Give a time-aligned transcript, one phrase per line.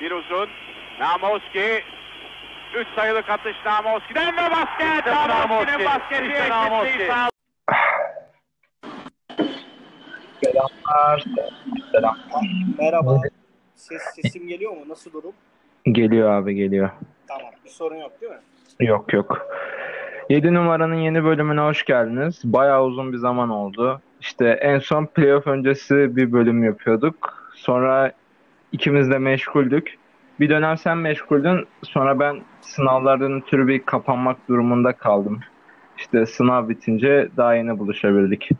[0.00, 0.48] Bir uzun.
[1.00, 1.82] Namoski.
[2.76, 5.06] Üç sayılık atış Namoski'den ve basket.
[5.06, 7.08] Namoski'nin basketi İşte Namoski.
[10.44, 11.24] Selamlar.
[11.92, 12.16] Selam.
[12.78, 13.20] Merhaba.
[13.74, 14.84] Ses sesim geliyor mu?
[14.88, 15.32] Nasıl durum?
[15.84, 16.90] Geliyor abi geliyor.
[17.28, 17.50] Tamam.
[17.64, 18.38] Bir sorun yok değil mi?
[18.80, 19.46] Yok yok.
[20.30, 22.40] 7 numaranın yeni bölümüne hoş geldiniz.
[22.44, 24.00] Bayağı uzun bir zaman oldu.
[24.20, 27.50] İşte en son playoff öncesi bir bölüm yapıyorduk.
[27.54, 28.12] Sonra
[28.72, 29.98] ikimiz de meşguldük.
[30.40, 31.66] Bir dönem sen meşguldün.
[31.82, 35.40] Sonra ben sınavlardan ötürü bir kapanmak durumunda kaldım.
[35.98, 38.50] İşte sınav bitince daha yeni buluşabildik.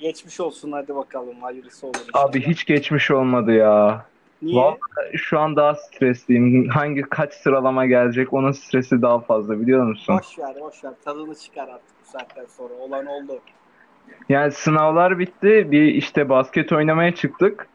[0.00, 1.40] Geçmiş olsun hadi bakalım.
[1.40, 1.94] Hayırlısı olur.
[2.08, 2.24] inşallah.
[2.24, 4.06] Abi hiç geçmiş olmadı ya.
[4.42, 4.56] Niye?
[4.62, 4.78] Vallahi
[5.18, 6.68] şu an daha stresliyim.
[6.68, 10.18] Hangi kaç sıralama gelecek onun stresi daha fazla biliyor musun?
[10.18, 10.92] Boş ver boş ver.
[11.04, 12.74] Tadını çıkar artık bu saatten sonra.
[12.74, 13.40] Olan oldu.
[14.28, 15.68] Yani sınavlar bitti.
[15.70, 17.68] Bir işte basket oynamaya çıktık.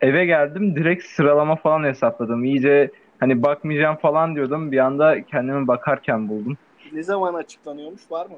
[0.00, 2.44] Eve geldim direkt sıralama falan hesapladım.
[2.44, 4.72] İyice hani bakmayacağım falan diyordum.
[4.72, 6.58] Bir anda kendimi bakarken buldum.
[6.92, 8.10] Ne zaman açıklanıyormuş?
[8.10, 8.36] Var mı?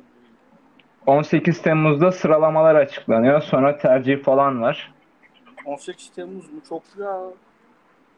[1.07, 3.41] 18 Temmuz'da sıralamalar açıklanıyor.
[3.43, 4.95] Sonra tercih falan var.
[5.65, 6.61] 18 Temmuz mu?
[6.69, 7.21] Çok ya.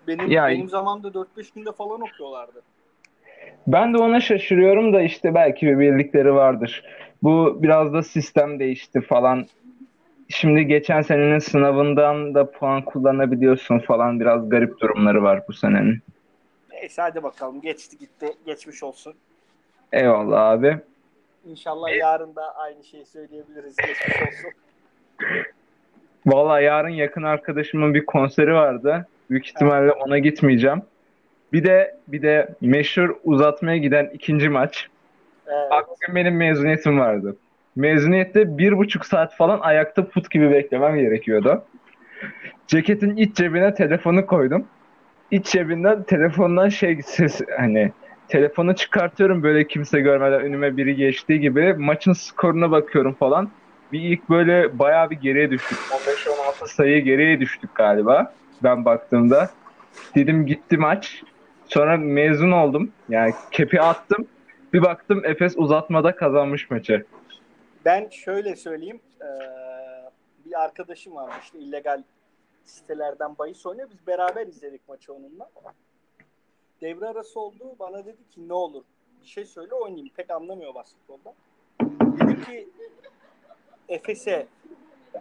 [0.07, 2.63] Benim, Ya- benim zamanımda 4-5 günde falan okuyorlardı.
[3.67, 6.85] Ben de ona şaşırıyorum da işte belki bir bildikleri vardır.
[7.23, 9.47] Bu biraz da sistem değişti falan.
[10.33, 14.21] Şimdi geçen senenin sınavından da puan kullanabiliyorsun falan.
[14.21, 15.99] Biraz garip durumları var bu senenin.
[16.73, 17.61] Neyse hadi bakalım.
[17.61, 18.27] Geçti gitti.
[18.47, 19.15] Geçmiş olsun.
[19.93, 20.79] Eyvallah abi.
[21.47, 23.77] İnşallah yarın da aynı şeyi söyleyebiliriz.
[23.77, 24.51] Geçmiş olsun.
[26.27, 29.07] Vallahi yarın yakın arkadaşımın bir konseri vardı.
[29.31, 30.83] Büyük ihtimalle ona gitmeyeceğim.
[31.53, 34.89] Bir de bir de meşhur uzatmaya giden ikinci maç.
[35.47, 35.73] Evet.
[35.89, 37.37] Bugün benim mezuniyetim vardı.
[37.77, 41.65] Mezuniyette bir buçuk saat falan ayakta put gibi beklemem gerekiyordu.
[42.67, 44.67] Ceketin iç cebine telefonu koydum.
[45.31, 47.93] İç cebinden telefondan şey ses hani
[48.29, 53.51] telefonu çıkartıyorum böyle kimse görmeden önüme biri geçtiği gibi maçın skoruna bakıyorum falan.
[53.93, 55.79] Bir ilk böyle bayağı bir geriye düştük.
[56.63, 59.51] 15-16 sayı geriye düştük galiba ben baktığımda.
[60.15, 61.23] Dedim gitti maç.
[61.67, 62.91] Sonra mezun oldum.
[63.09, 64.27] Yani kepi attım.
[64.73, 67.05] Bir baktım Efes uzatmada kazanmış maçı.
[67.85, 69.01] Ben şöyle söyleyeyim.
[69.21, 70.11] eee,
[70.45, 72.03] bir arkadaşım varmış işte illegal
[72.65, 73.91] sitelerden bahis oynuyor.
[73.91, 75.51] Biz beraber izledik maçı onunla.
[76.81, 77.77] Devre arası oldu.
[77.79, 78.85] Bana dedi ki ne olur
[79.23, 80.09] bir şey söyle oynayayım.
[80.17, 81.35] Pek anlamıyor basketbolda.
[82.21, 82.69] Dedim ki
[83.89, 84.47] Efes'e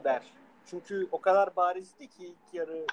[0.06, 0.24] ver.
[0.66, 2.86] Çünkü o kadar barizdi ki ilk yarı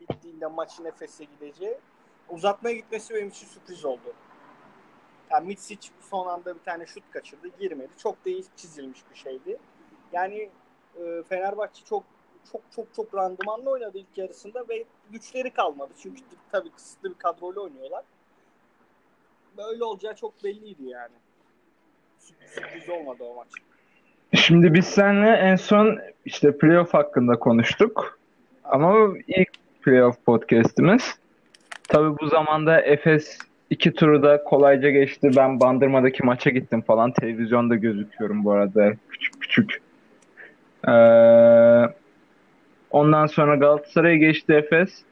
[0.00, 1.78] bittiğinde maçın Efes'e gideceği.
[2.28, 4.14] Uzatmaya gitmesi benim için sürpriz oldu.
[5.30, 7.48] Yani Mitsic son anda bir tane şut kaçırdı.
[7.60, 7.88] Girmedi.
[8.02, 9.58] Çok da iyi çizilmiş bir şeydi.
[10.12, 10.50] Yani
[10.96, 12.04] e, Fenerbahçe çok
[12.52, 15.92] çok çok çok randımanlı oynadı ilk yarısında ve güçleri kalmadı.
[16.02, 16.22] Çünkü
[16.52, 18.04] tabii kısıtlı bir kadroyla oynuyorlar.
[19.56, 21.14] Böyle olacağı çok belliydi yani.
[22.18, 23.48] Sürpriz, olmadı o maç.
[24.34, 28.18] Şimdi biz seninle en son işte playoff hakkında konuştuk.
[28.64, 29.48] Ama ilk
[29.82, 31.18] playoff podcast'imiz.
[31.88, 33.38] Tabii bu zamanda Efes
[33.70, 35.30] iki turu da kolayca geçti.
[35.36, 37.12] Ben Bandırma'daki maça gittim falan.
[37.12, 38.92] Televizyonda gözüküyorum bu arada.
[39.10, 39.82] Küçük küçük.
[40.88, 40.92] Ee,
[42.90, 45.02] ondan sonra Galatasaray'a geçti Efes.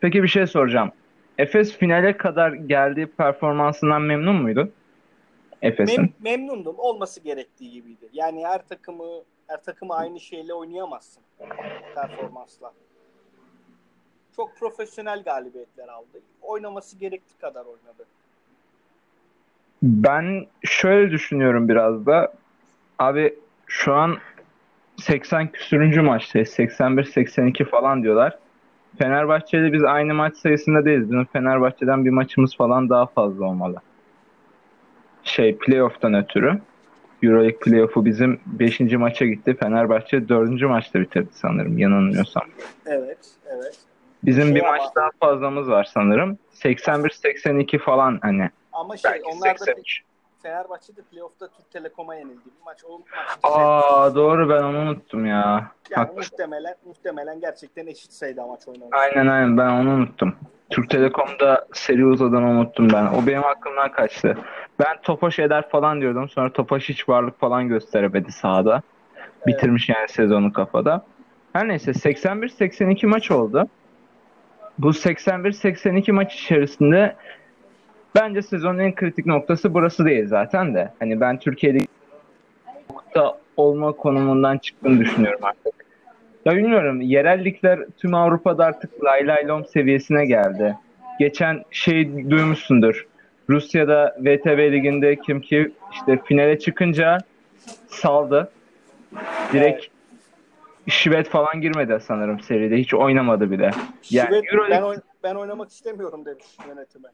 [0.00, 0.92] Peki bir şey soracağım.
[1.38, 4.72] Efes finale kadar geldiği performansından memnun muydun?
[5.62, 6.02] Efes'in.
[6.02, 6.74] Mem- memnundum.
[6.78, 8.08] Olması gerektiği gibiydi.
[8.12, 9.04] Yani her takımı
[9.46, 11.22] her takımı aynı şeyle oynayamazsın
[11.94, 12.72] performansla.
[14.36, 16.20] Çok profesyonel galibiyetler aldı.
[16.42, 18.06] Oynaması gerektiği kadar oynadı.
[19.82, 22.32] Ben şöyle düşünüyorum biraz da.
[22.98, 23.34] Abi
[23.66, 24.16] şu an
[24.96, 26.48] 80 küsürüncü maçtayız.
[26.48, 28.38] 81-82 falan diyorlar.
[28.98, 31.10] Fenerbahçe'yle biz aynı maç sayısında değiliz.
[31.10, 33.76] Bizim Fenerbahçe'den bir maçımız falan daha fazla olmalı.
[35.22, 36.60] Şey playoff'tan ötürü.
[37.22, 38.80] Euroleague playoff'u bizim 5.
[38.80, 39.56] maça gitti.
[39.60, 40.62] Fenerbahçe 4.
[40.62, 42.42] maçta bitirdi sanırım yanılmıyorsam.
[42.86, 43.91] Evet, evet.
[44.24, 46.38] Bizim Şey bir ama- maç daha fazlamız var sanırım.
[46.52, 48.50] 81-82 falan hani.
[48.72, 50.00] Ama şey Belki onlar da 83.
[50.42, 52.84] Fenerbahçe'de playoff'ta Türk Telekom'a yenildi bir maç.
[52.88, 55.34] O maçta Aa doğru ben onu unuttum ya.
[55.34, 55.64] yani
[55.94, 56.32] Haklısın.
[56.32, 58.88] muhtemelen muhtemelen gerçekten eşit sayıda maç oynamış.
[58.92, 60.34] Aynen aynen ben onu unuttum.
[60.70, 63.06] Türk Telekom'da seri uzadan unuttum ben.
[63.06, 64.38] O benim aklımdan kaçtı.
[64.78, 66.28] Ben Topaş eder falan diyordum.
[66.28, 68.82] Sonra Topaş hiç varlık falan gösteremedi sahada.
[69.46, 71.04] Bitirmiş yani sezonu kafada.
[71.52, 73.68] Her neyse 81-82 maç oldu.
[74.78, 77.16] Bu 81-82 maç içerisinde
[78.14, 80.92] bence sezonun en kritik noktası burası değil zaten de.
[80.98, 81.78] Hani ben Türkiye'de
[82.90, 85.74] nokta olma konumundan çıktığını düşünüyorum artık.
[86.44, 87.00] Ya bilmiyorum.
[87.00, 90.76] Yerellikler tüm Avrupa'da artık lay lay lom seviyesine geldi.
[91.18, 93.06] Geçen şey duymuşsundur.
[93.48, 97.18] Rusya'da VTB liginde kim ki işte finale çıkınca
[97.88, 98.52] saldı.
[99.52, 99.86] Direkt
[100.88, 102.76] Şivet falan girmedi sanırım seride.
[102.76, 103.64] Hiç oynamadı bile.
[103.64, 107.08] Yani Şivet, Euroleague- ben, oyn- ben oynamak istemiyorum demiş yönetime.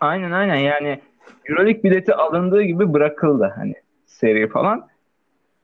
[0.00, 1.00] Aynen aynen yani
[1.48, 3.74] Euroleague bileti alındığı gibi bırakıldı hani
[4.06, 4.88] seri falan.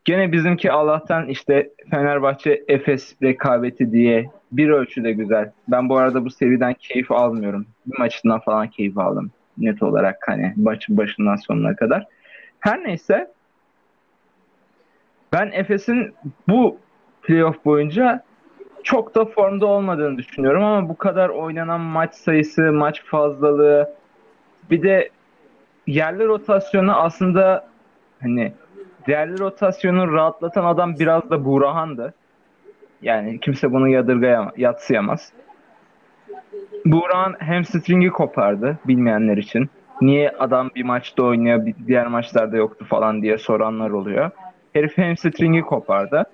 [0.05, 5.53] Gene bizimki Allah'tan işte Fenerbahçe Efes rekabeti diye bir ölçüde güzel.
[5.69, 7.67] Ben bu arada bu seriden keyif almıyorum.
[7.87, 12.07] Bir maçından falan keyif aldım net olarak hani maçın başından sonuna kadar.
[12.61, 13.31] Her neyse
[15.33, 16.15] ben Efes'in
[16.49, 16.79] bu
[17.23, 18.23] playoff boyunca
[18.83, 23.95] çok da formda olmadığını düşünüyorum ama bu kadar oynanan maç sayısı, maç fazlalığı
[24.71, 25.11] bir de
[25.87, 27.69] yerli rotasyonu aslında
[28.23, 28.53] hani
[29.09, 32.15] yerli rotasyonu rahatlatan adam biraz da Burahan'dı.
[33.03, 35.33] Yani kimse bunu yadırgayamaz, yatsıyamaz.
[36.85, 39.71] Buğrahan hamstringi kopardı bilmeyenler için.
[40.01, 44.31] Niye adam bir maçta oynuyor, diğer maçlarda yoktu falan diye soranlar oluyor.
[44.73, 46.25] Herif hamstringi kopardı.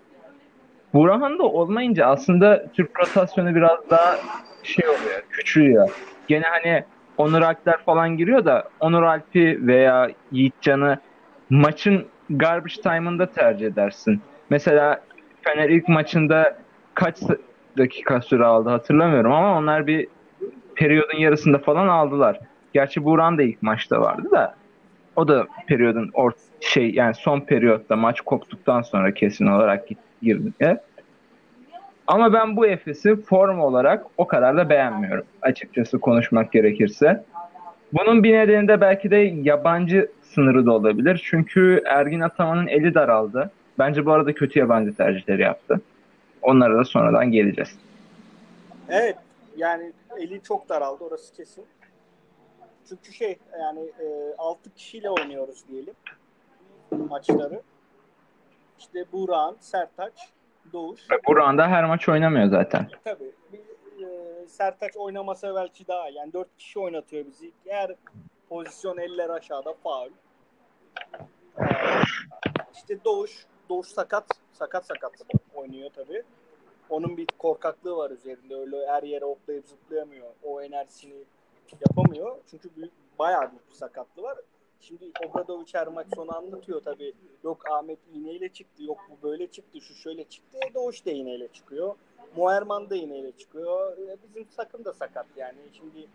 [0.95, 4.17] Burhan da olmayınca aslında Türk rotasyonu biraz daha
[4.63, 5.91] şey oluyor, küçülüyor.
[6.29, 6.85] Gene hani
[7.17, 10.99] Onur Alpler falan giriyor da Onur Alp'i veya Yiğitcan'ı
[11.51, 14.21] maçın garbage time'ında tercih edersin.
[14.51, 15.01] Mesela
[15.43, 16.59] Fener ilk maçında
[16.95, 17.17] kaç
[17.79, 20.09] dakika süre aldı hatırlamıyorum ama onlar bir
[20.75, 22.39] periyodun yarısında falan aldılar.
[22.73, 24.55] Gerçi Buran da ilk maçta vardı da
[25.17, 30.08] o da periyodun or şey yani son periyotta maç koptuktan sonra kesin olarak gitti.
[30.23, 30.81] 20'ye.
[32.07, 37.25] Ama ben bu Efes'i form olarak o kadar da beğenmiyorum açıkçası konuşmak gerekirse.
[37.93, 41.23] Bunun bir nedeni de belki de yabancı sınırı da olabilir.
[41.25, 43.51] Çünkü Ergin Ataman'ın eli daraldı.
[43.79, 45.81] Bence bu arada kötü yabancı tercihleri yaptı.
[46.43, 47.79] Onlara da sonradan geleceğiz.
[48.89, 49.17] Evet.
[49.57, 51.65] Yani eli çok daraldı orası kesin.
[52.89, 55.95] Çünkü şey yani e, 6 kişiyle oynuyoruz diyelim
[57.09, 57.61] maçları.
[58.79, 60.29] İşte Burak'ın, Sertaç,
[60.73, 61.01] Doğuş.
[61.29, 62.89] Buran da her maç oynamıyor zaten.
[63.05, 63.59] Tabii bir,
[64.07, 67.53] e, Sertaç oynamasa belki daha yani 4 kişi oynatıyor bizi.
[67.67, 67.95] Her
[68.49, 70.11] pozisyon eller aşağıda faul.
[71.59, 71.65] Ee,
[72.75, 75.13] işte Doğuş, Doğuş sakat, sakat sakat
[75.55, 76.23] oynuyor tabii.
[76.91, 78.55] Onun bir korkaklığı var üzerinde.
[78.57, 80.27] Öyle her yere hoplayıp zıplayamıyor.
[80.43, 81.25] O enerjisini
[81.89, 82.37] yapamıyor.
[82.51, 84.39] Çünkü büyük, bayağı büyük bir sakatlığı var.
[84.81, 87.15] Şimdi Obradovic her maç sonu anlatıyor tabii.
[87.45, 90.59] Yok Ahmet iğneyle çıktı, yok bu böyle çıktı, şu şöyle çıktı.
[90.71, 91.95] E, Doğuş da iğneyle çıkıyor.
[92.37, 93.99] Muerman da iğneyle çıkıyor.
[93.99, 95.59] E, Bizim takım da sakat yani.
[95.73, 96.07] Şimdi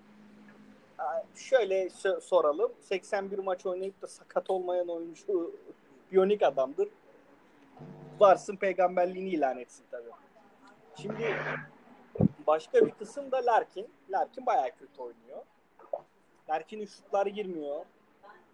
[1.36, 2.72] şöyle so- soralım.
[2.82, 5.56] 81 maç oynayıp da sakat olmayan oyuncu
[6.12, 6.88] biyonik adamdır.
[8.20, 10.10] Varsın peygamberliğini ilan etsin tabii.
[11.02, 11.36] Şimdi
[12.48, 13.88] başka bir kısım da Larkin.
[14.10, 15.44] Larkin bayağı kötü oynuyor.
[16.50, 17.86] Larkin'in şutları girmiyor.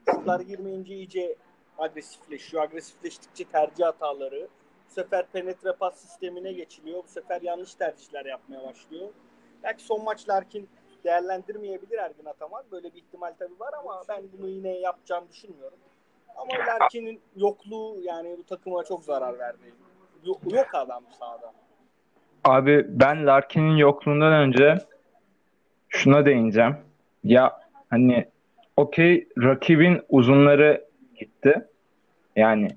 [0.06, 1.36] Şutlar girmeyince iyice
[1.78, 2.63] agresifleşiyor.
[2.63, 4.48] Agresifleştikçe tercih hataları.
[4.90, 7.04] Bu sefer penetre pas sistemine geçiliyor.
[7.04, 9.10] Bu sefer yanlış tercihler yapmaya başlıyor.
[9.63, 10.69] Belki son maç Larkin
[11.04, 12.63] değerlendirmeyebilir Ergin Ataman.
[12.72, 15.78] Böyle bir ihtimal tabii var ama ben bunu yine yapacağını düşünmüyorum.
[16.36, 19.74] Ama Larkin'in yokluğu yani bu takıma çok zarar verdi.
[20.25, 21.54] Yok, yok adam sahada.
[22.44, 24.78] Abi ben Larkin'in yokluğundan önce
[25.90, 26.78] şuna değineceğim.
[27.24, 28.29] Ya hani
[28.83, 30.86] okey rakibin uzunları
[31.19, 31.65] gitti.
[32.36, 32.67] Yani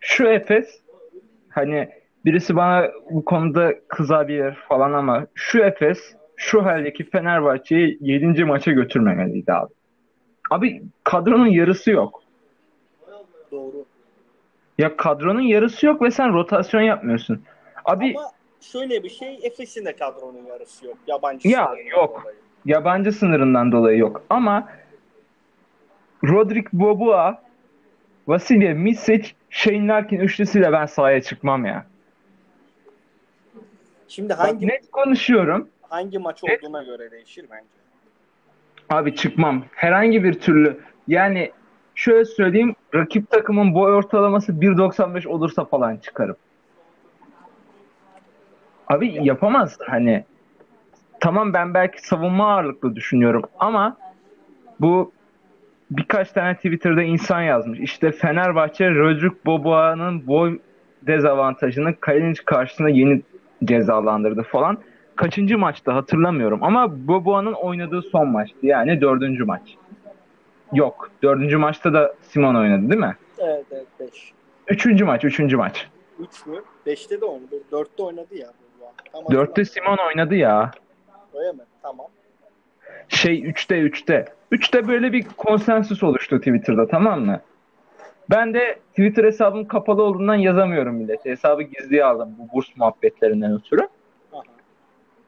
[0.00, 0.80] şu Efes
[1.48, 1.88] hani
[2.24, 5.98] birisi bana bu konuda kızabilir falan ama şu Efes
[6.36, 8.44] şu haldeki Fenerbahçe'yi 7.
[8.44, 9.72] maça götürmemeliydi abi.
[10.50, 12.22] Abi kadronun yarısı yok.
[13.52, 13.84] Doğru.
[14.78, 17.42] Ya kadronun yarısı yok ve sen rotasyon yapmıyorsun.
[17.84, 18.28] Abi Ama
[18.60, 20.96] şöyle bir şey Efes'in de kadronun yarısı yok.
[21.06, 22.20] Yabancı Ya, yok.
[22.20, 22.36] dolayı.
[22.64, 24.22] yabancı sınırından dolayı yok.
[24.30, 24.68] Ama
[26.24, 27.42] Rodrik Boboa,
[28.28, 31.86] Vasilya Misic, Shane Larkin üçlüsüyle ben sahaya çıkmam ya.
[34.08, 35.68] Şimdi Bak, hangi net konuşuyorum.
[35.82, 37.64] hangi maç olduğuna göre değişir bence.
[38.90, 39.64] Abi çıkmam.
[39.72, 40.80] Herhangi bir türlü.
[41.08, 41.52] Yani
[41.94, 42.74] şöyle söyleyeyim.
[42.94, 46.36] Rakip takımın boy ortalaması 1.95 olursa falan çıkarım.
[48.88, 49.78] Abi yapamaz.
[49.86, 50.24] Hani
[51.20, 53.96] tamam ben belki savunma ağırlıklı düşünüyorum ama
[54.80, 55.12] bu
[55.90, 57.80] birkaç tane Twitter'da insan yazmış.
[57.80, 60.58] İşte Fenerbahçe Rodrik Boboa'nın boy
[61.02, 63.22] dezavantajını Kalinic karşısında yeni
[63.64, 64.78] cezalandırdı falan.
[65.16, 68.58] Kaçıncı maçta hatırlamıyorum ama Boboa'nın oynadığı son maçtı.
[68.62, 69.76] Yani dördüncü maç.
[70.72, 71.10] Yok.
[71.22, 73.16] Dördüncü maçta da Simon oynadı değil mi?
[73.38, 74.32] Evet evet 5.
[74.68, 75.24] Üçüncü maç.
[75.24, 75.88] Üçüncü maç.
[76.18, 76.56] 3 mü?
[76.86, 77.56] 5'te de oynadı.
[77.72, 78.48] 4'te oynadı ya.
[79.12, 80.70] Tam 4'te Simon oynadı ya.
[81.34, 81.62] Öyle mi?
[81.82, 82.06] Tamam.
[83.10, 84.24] Şey 3'te 3'te.
[84.52, 87.40] 3'te böyle bir konsensüs oluştu Twitter'da tamam mı?
[88.30, 91.30] Ben de Twitter hesabım kapalı olduğundan yazamıyorum millete.
[91.30, 93.88] Hesabı gizliye aldım bu burs muhabbetlerinden ötürü.
[94.32, 94.42] Aha.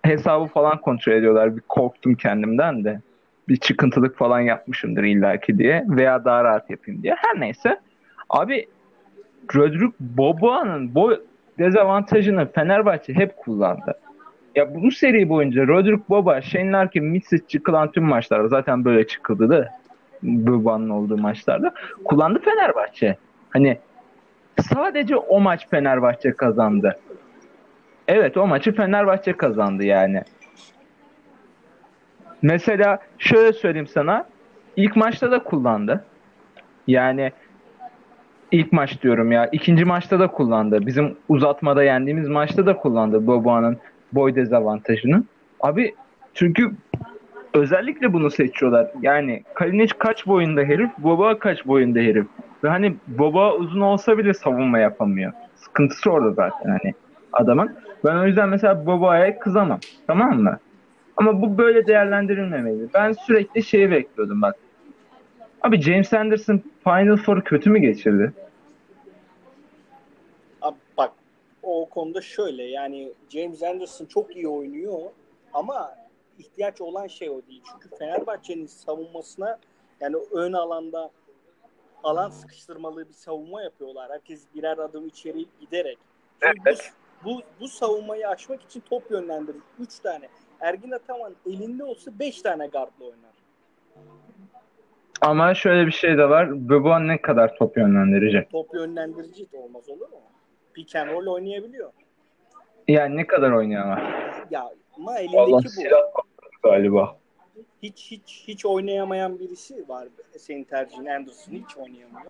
[0.03, 1.57] Hesabı falan kontrol ediyorlar.
[1.57, 3.01] Bir korktum kendimden de.
[3.49, 5.85] Bir çıkıntılık falan yapmışımdır illaki diye.
[5.89, 7.15] Veya daha rahat yapayım diye.
[7.19, 7.81] Her neyse.
[8.31, 8.67] Abi
[9.55, 11.17] Rodrik Boboa'nın bu
[11.59, 13.99] dezavantajını Fenerbahçe hep kullandı.
[14.55, 19.49] Ya bu seri boyunca Rodrik Boba, Shane Larkin, Mitsic çıkılan tüm maçlarda zaten böyle çıkıldı
[19.51, 19.69] da
[20.23, 23.17] Boba'nın olduğu maçlarda kullandı Fenerbahçe.
[23.51, 23.79] Hani
[24.61, 26.99] sadece o maç Fenerbahçe kazandı.
[28.09, 30.23] Evet o maçı Fenerbahçe kazandı yani.
[32.43, 34.27] Mesela şöyle söyleyeyim sana.
[34.77, 36.05] ilk maçta da kullandı.
[36.87, 37.33] Yani
[38.53, 39.47] ilk maç diyorum ya.
[39.47, 40.87] ikinci maçta da kullandı.
[40.87, 43.79] Bizim uzatmada yendiğimiz maçta da kullandı Boboa'nın
[44.13, 45.25] boy dezavantajını.
[45.61, 45.95] Abi
[46.35, 46.71] çünkü
[47.55, 48.91] özellikle bunu seçiyorlar.
[49.03, 52.27] Yani Kalinic kaç boyunda herif, Boba kaç boyunda herif.
[52.65, 55.33] Ve hani Boba uzun olsa bile savunma yapamıyor.
[55.57, 56.95] Sıkıntısı orada zaten hani
[57.33, 57.77] adamın.
[58.05, 59.79] Ben o yüzden mesela Boba'ya kızamam.
[60.07, 60.59] Tamam mı?
[61.17, 62.89] Ama bu böyle değerlendirilmemeli.
[62.95, 64.57] Ben sürekli şeyi bekliyordum bak.
[65.63, 68.33] Abi James Anderson Final Four kötü mü geçirdi?
[70.63, 71.11] Abi bak
[71.63, 75.01] o konuda şöyle yani James Anderson çok iyi oynuyor
[75.53, 75.95] ama
[76.39, 77.63] ihtiyaç olan şey o değil.
[77.73, 79.59] Çünkü Fenerbahçe'nin savunmasına
[80.01, 81.11] yani ön alanda
[82.05, 84.11] alan sıkıştırmalı bir savunma yapıyorlar.
[84.11, 85.99] Herkes birer adım içeri giderek.
[86.43, 86.93] Evet.
[87.25, 89.61] Bu, bu, bu savunmayı açmak için top yönlendirir.
[89.81, 90.29] Üç tane.
[90.61, 93.33] Ergin Ataman elinde olsa beş tane gardla oynar.
[95.21, 96.69] Ama şöyle bir şey de var.
[96.69, 98.51] Böboğan ne kadar top yönlendirecek?
[98.51, 100.21] Top yönlendirici de olmaz olur mu?
[100.75, 101.91] Pick and roll oynayabiliyor.
[102.89, 104.01] Yani ne kadar oynuyor ama?
[104.51, 106.69] Ya ama elindeki Allah bu.
[106.69, 107.17] galiba.
[107.83, 110.09] Hiç hiç hiç oynayamayan birisi var.
[110.39, 112.23] Senin tercihin Anderson hiç oynayamıyor.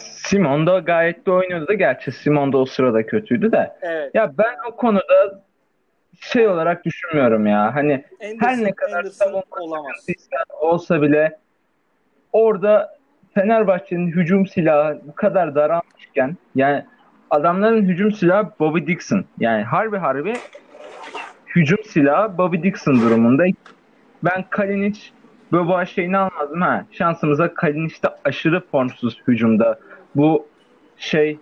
[0.00, 3.76] Simon da gayet de oynuyordu da gerçi Simon da o sırada kötüydü de.
[3.82, 4.14] Evet.
[4.14, 5.44] Ya ben o konuda
[6.20, 7.74] şey olarak düşünmüyorum ya.
[7.74, 10.06] Hani Anderson, her ne kadar Anderson olamaz.
[10.60, 11.38] olsa bile
[12.32, 12.98] orada
[13.34, 16.84] Fenerbahçe'nin hücum silahı bu kadar daralmışken yani
[17.34, 19.24] adamların hücum silahı Bobby Dixon.
[19.38, 20.34] Yani harbi harbi
[21.56, 23.44] hücum silahı Bobby Dixon durumunda.
[24.24, 25.00] Ben Kalinic
[25.52, 26.84] Boba şeyini almadım ha.
[26.90, 29.78] Şansımıza Kalinic de aşırı formsuz hücumda.
[30.16, 30.46] Bu
[30.96, 31.38] şey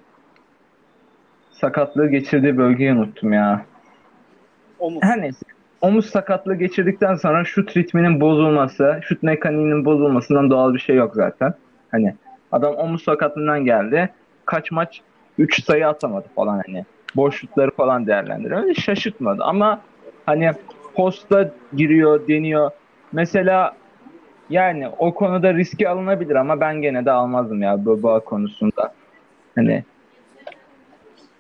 [1.51, 3.65] sakatlığı geçirdiği bölgeyi unuttum ya.
[4.79, 5.03] Omuz.
[5.03, 5.47] Her neyse.
[5.81, 11.55] Omuz sakatlığı geçirdikten sonra şut ritminin bozulması, şut mekaniğinin bozulmasından doğal bir şey yok zaten.
[11.91, 12.15] Hani
[12.53, 14.11] adam omuz sakatlığından geldi.
[14.47, 15.03] Kaç maç
[15.39, 16.85] 3 sayı atamadı falan hani.
[17.17, 18.63] Boş şutları falan değerlendiriyor.
[18.63, 19.81] Öyle şaşırtmadı ama
[20.27, 20.53] hani
[20.95, 22.71] posta giriyor, deniyor.
[23.13, 23.77] Mesela
[24.51, 28.95] yani o konuda riski alınabilir ama ben gene de almazdım ya bu bağ konusunda.
[29.55, 29.85] Hani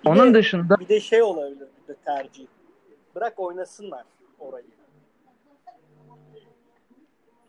[0.04, 2.46] Bir onun de- dışında Bir de şey olabilir bir de tercih.
[3.14, 4.04] Bırak oynasınlar
[4.38, 4.64] orayı.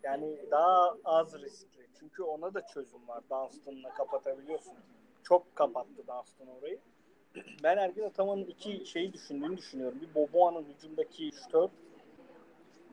[0.02, 1.86] Yani daha az riskli.
[2.00, 3.20] Çünkü ona da çözüm var.
[3.30, 4.72] Dunstan'la kapatabiliyorsun.
[5.24, 6.78] Çok kapattı Dunstan orayı.
[7.62, 9.98] Ben Ergin Ataman'ın iki şeyi düşündüğünü düşünüyorum.
[10.00, 11.68] Bir Boboa'nın hücumdaki şutör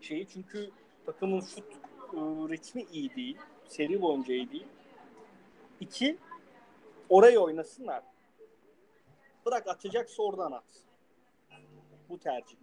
[0.02, 0.70] şeyi çünkü
[1.06, 1.66] takımın şut
[2.14, 3.38] ıı, ritmi iyi değil.
[3.68, 4.68] Seri boyunca iyi değil.
[5.80, 6.18] İki,
[7.10, 8.04] orayı oynasınlar.
[9.46, 10.64] Bırak atacaksa oradan at.
[12.10, 12.58] Bu tercih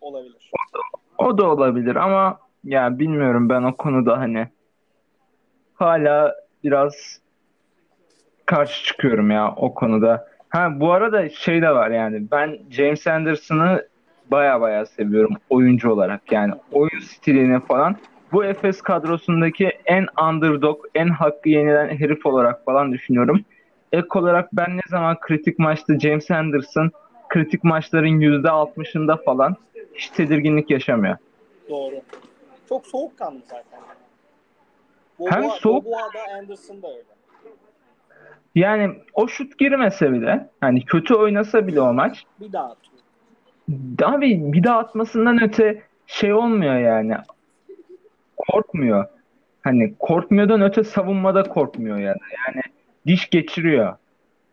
[0.00, 0.50] olabilir.
[1.18, 4.48] O da olabilir ama ya bilmiyorum ben o konuda hani
[5.74, 7.21] hala biraz
[8.54, 10.26] karşı çıkıyorum ya o konuda.
[10.48, 13.88] Ha bu arada şey de var yani ben James Anderson'ı
[14.30, 17.96] baya baya seviyorum oyuncu olarak yani oyun stilini falan.
[18.32, 23.44] Bu Efes kadrosundaki en underdog, en hakkı yenilen herif olarak falan düşünüyorum.
[23.92, 26.90] Ek olarak ben ne zaman kritik maçta James Anderson
[27.28, 29.56] kritik maçların %60'ında falan
[29.94, 31.16] hiç tedirginlik yaşamıyor.
[31.68, 31.94] Doğru.
[32.68, 33.80] Çok soğukkanlı zaten.
[35.28, 37.21] Hem Boboa, soğuk- Boboa da Anderson da öyle.
[38.54, 44.12] Yani o şut girmese bile hani kötü oynasa bile o maç Bir daha atıyor.
[44.14, 47.16] abi bir daha atmasından öte şey olmuyor yani.
[48.36, 49.04] Korkmuyor.
[49.62, 52.18] Hani korkmuyordan öte savunmada korkmuyor yani.
[52.46, 52.62] Yani
[53.06, 53.96] diş geçiriyor.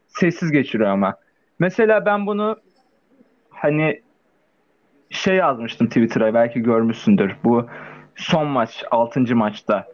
[0.08, 1.16] Sessiz geçiriyor ama.
[1.60, 2.58] Mesela ben bunu
[3.50, 4.02] hani
[5.10, 7.36] şey yazmıştım Twitter'a belki görmüşsündür.
[7.44, 7.68] Bu
[8.16, 9.36] son maç 6.
[9.36, 9.88] maçta.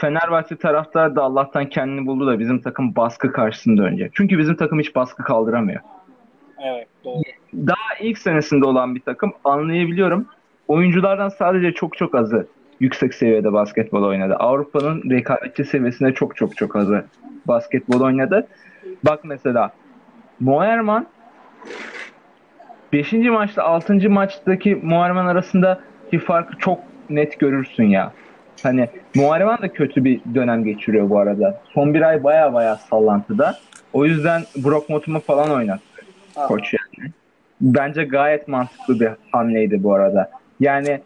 [0.00, 4.10] Fenerbahçe taraftarı da Allah'tan kendini buldu da bizim takım baskı karşısında önce.
[4.14, 5.80] Çünkü bizim takım hiç baskı kaldıramıyor.
[6.64, 7.22] Evet doğru.
[7.54, 10.26] Daha ilk senesinde olan bir takım anlayabiliyorum.
[10.68, 12.46] Oyunculardan sadece çok çok azı
[12.80, 14.34] yüksek seviyede basketbol oynadı.
[14.34, 17.04] Avrupa'nın rekabetçi seviyesinde çok çok çok azı
[17.48, 18.46] basketbol oynadı.
[19.04, 19.72] Bak mesela
[20.40, 21.06] Moerman
[22.92, 23.12] 5.
[23.12, 24.10] maçta 6.
[24.10, 26.80] maçtaki Moerman arasındaki farkı çok
[27.10, 28.12] net görürsün ya.
[28.62, 31.60] Hani Muharrem da kötü bir dönem geçiriyor bu arada.
[31.74, 33.58] Son bir ay baya baya sallantıda.
[33.92, 35.82] O yüzden Brock Motum'u falan oynattı
[36.34, 36.46] Ha.
[36.46, 37.10] koç yani.
[37.60, 40.30] Bence gayet mantıklı bir hamleydi bu arada.
[40.60, 41.00] Yani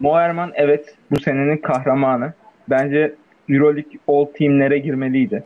[0.00, 2.32] Moerman evet bu senenin kahramanı.
[2.70, 3.14] Bence
[3.48, 5.44] Euroleague All Team'lere girmeliydi.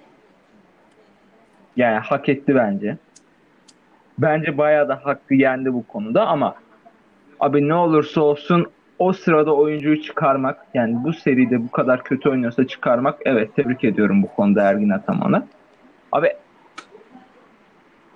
[1.76, 2.96] Yani hak etti bence.
[4.18, 6.54] Bence bayağı da hakkı yendi bu konuda ama
[7.40, 8.66] abi ne olursa olsun
[8.99, 14.23] o sırada oyuncuyu çıkarmak yani bu seride bu kadar kötü oynuyorsa çıkarmak evet tebrik ediyorum
[14.23, 15.47] bu konuda Ergin Ataman'ı.
[16.12, 16.33] Abi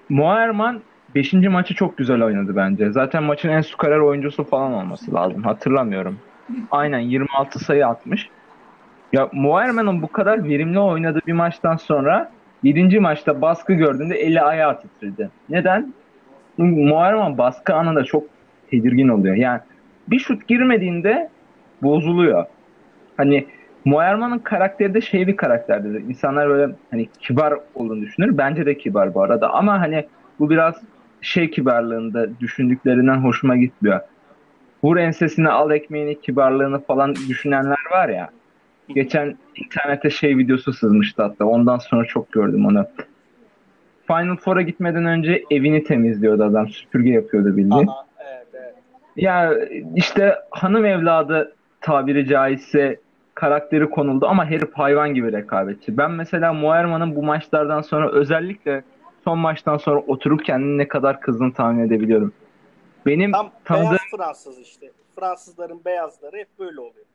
[0.08, 0.80] Moerman
[1.14, 1.32] 5.
[1.32, 2.90] maçı çok güzel oynadı bence.
[2.90, 5.42] Zaten maçın en skorer oyuncusu falan olması lazım.
[5.42, 6.18] Hatırlamıyorum.
[6.70, 8.28] Aynen 26 sayı atmış.
[9.12, 12.30] Ya Moerman'ın bu kadar verimli oynadığı bir maçtan sonra
[12.62, 13.00] 7.
[13.00, 15.30] maçta baskı gördüğünde eli ayağı titredi.
[15.48, 15.94] Neden?
[16.58, 18.24] Moerman baskı anında çok
[18.70, 19.34] tedirgin oluyor.
[19.34, 19.60] Yani
[20.10, 21.30] bir şut girmediğinde
[21.82, 22.44] bozuluyor.
[23.16, 23.46] Hani
[23.84, 25.94] Moerman'ın karakteri de şey bir karakterdir.
[26.08, 28.38] İnsanlar böyle hani kibar olduğunu düşünür.
[28.38, 29.50] Bence de kibar bu arada.
[29.50, 30.06] Ama hani
[30.38, 30.74] bu biraz
[31.20, 34.00] şey kibarlığında düşündüklerinden hoşuma gitmiyor.
[34.84, 38.30] Vur ensesine al ekmeğini kibarlığını falan düşünenler var ya.
[38.88, 41.44] Geçen internete şey videosu sızmıştı hatta.
[41.44, 42.86] Ondan sonra çok gördüm onu.
[44.06, 46.68] Final Four'a gitmeden önce evini temizliyordu adam.
[46.68, 47.86] Süpürge yapıyordu bildiğin.
[47.86, 48.06] Aha,
[49.16, 49.72] evet evet.
[49.72, 53.00] Ya işte hanım evladı tabiri caizse
[53.34, 55.96] karakteri konuldu ama herif hayvan gibi rekabetçi.
[55.98, 58.82] Ben mesela Moerman'ın bu maçlardan sonra özellikle
[59.24, 62.32] son maçtan sonra oturup kendini ne kadar kızdığını tahmin edebiliyorum.
[63.06, 64.90] Benim Tam tanıdığım beyaz Fransız işte.
[65.16, 67.06] Fransızların beyazları hep böyle oluyor.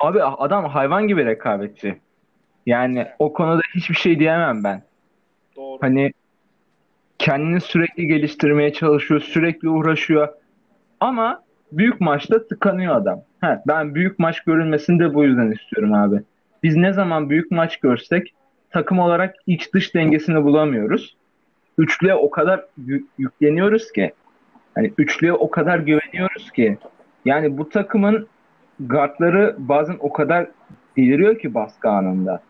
[0.00, 1.98] abi adam hayvan gibi rekabetçi.
[2.66, 4.82] Yani o konuda hiçbir şey diyemem ben.
[5.56, 5.78] Doğru.
[5.80, 6.12] Hani
[7.18, 10.28] kendini sürekli geliştirmeye çalışıyor, sürekli uğraşıyor.
[11.00, 13.20] Ama büyük maçta tıkanıyor adam.
[13.40, 16.22] Ha, ben büyük maç görülmesini de bu yüzden istiyorum abi.
[16.62, 18.34] Biz ne zaman büyük maç görsek
[18.70, 21.16] takım olarak iç dış dengesini bulamıyoruz.
[21.78, 24.12] Üçlüye o kadar yü- yükleniyoruz ki
[24.74, 26.78] hani üçlüye o kadar güveniyoruz ki
[27.24, 28.28] yani bu takımın
[28.80, 30.46] guardları bazen o kadar
[30.96, 32.40] deliriyor ki baskı anında.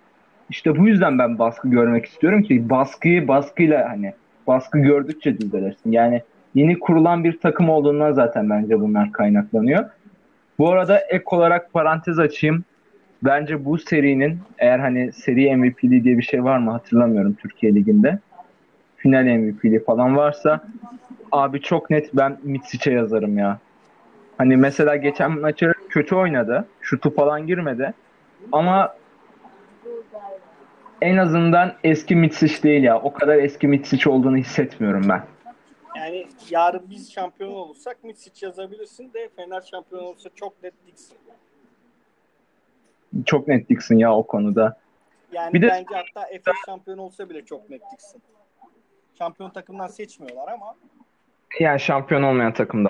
[0.50, 4.12] İşte bu yüzden ben baskı görmek istiyorum ki baskıyı baskıyla hani
[4.46, 5.92] baskı gördükçe düzelirsin.
[5.92, 6.22] Yani
[6.54, 9.84] yeni kurulan bir takım olduğundan zaten bence bunlar kaynaklanıyor.
[10.58, 12.64] Bu arada ek olarak parantez açayım.
[13.22, 18.18] Bence bu serinin eğer hani seri MVP'li diye bir şey var mı hatırlamıyorum Türkiye Ligi'nde.
[18.96, 20.61] Final MVP'li falan varsa
[21.32, 23.58] abi çok net ben Mitsic'e yazarım ya.
[24.38, 26.66] Hani mesela geçen maçı kötü oynadı.
[26.80, 27.92] Şutu falan girmedi.
[28.52, 28.94] Ama
[31.02, 32.98] en azından eski Mitsic değil ya.
[33.00, 35.22] O kadar eski Mitsic olduğunu hissetmiyorum ben.
[36.08, 41.16] Yani yarın biz şampiyon olursak Mitsic yazabilirsin de Fener şampiyon olursa çok net Dixon.
[43.26, 44.80] Çok net Dixon ya o konuda.
[45.32, 48.20] Yani Bir de- bence hatta Efes şampiyon olsa bile çok net Dixon.
[49.18, 50.76] Şampiyon takımdan seçmiyorlar ama
[51.60, 52.88] Yani şampiyon olmayan takımda.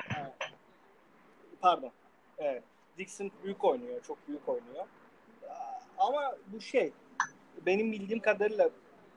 [1.60, 1.90] pardon.
[2.38, 2.62] Evet.
[2.98, 4.00] Dixon büyük oynuyor.
[4.06, 4.84] Çok büyük oynuyor.
[5.98, 6.92] Ama bu şey
[7.66, 8.64] benim bildiğim kadarıyla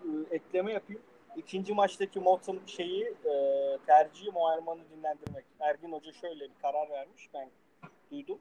[0.04, 1.02] e, ekleme yapayım.
[1.38, 3.34] İkinci maçtaki Motum şeyi e,
[3.86, 5.46] tercihi Muharman'ı dinlendirmek.
[5.60, 7.30] Ergin Hoca şöyle bir karar vermiş.
[7.34, 7.50] Ben
[8.12, 8.40] duydum.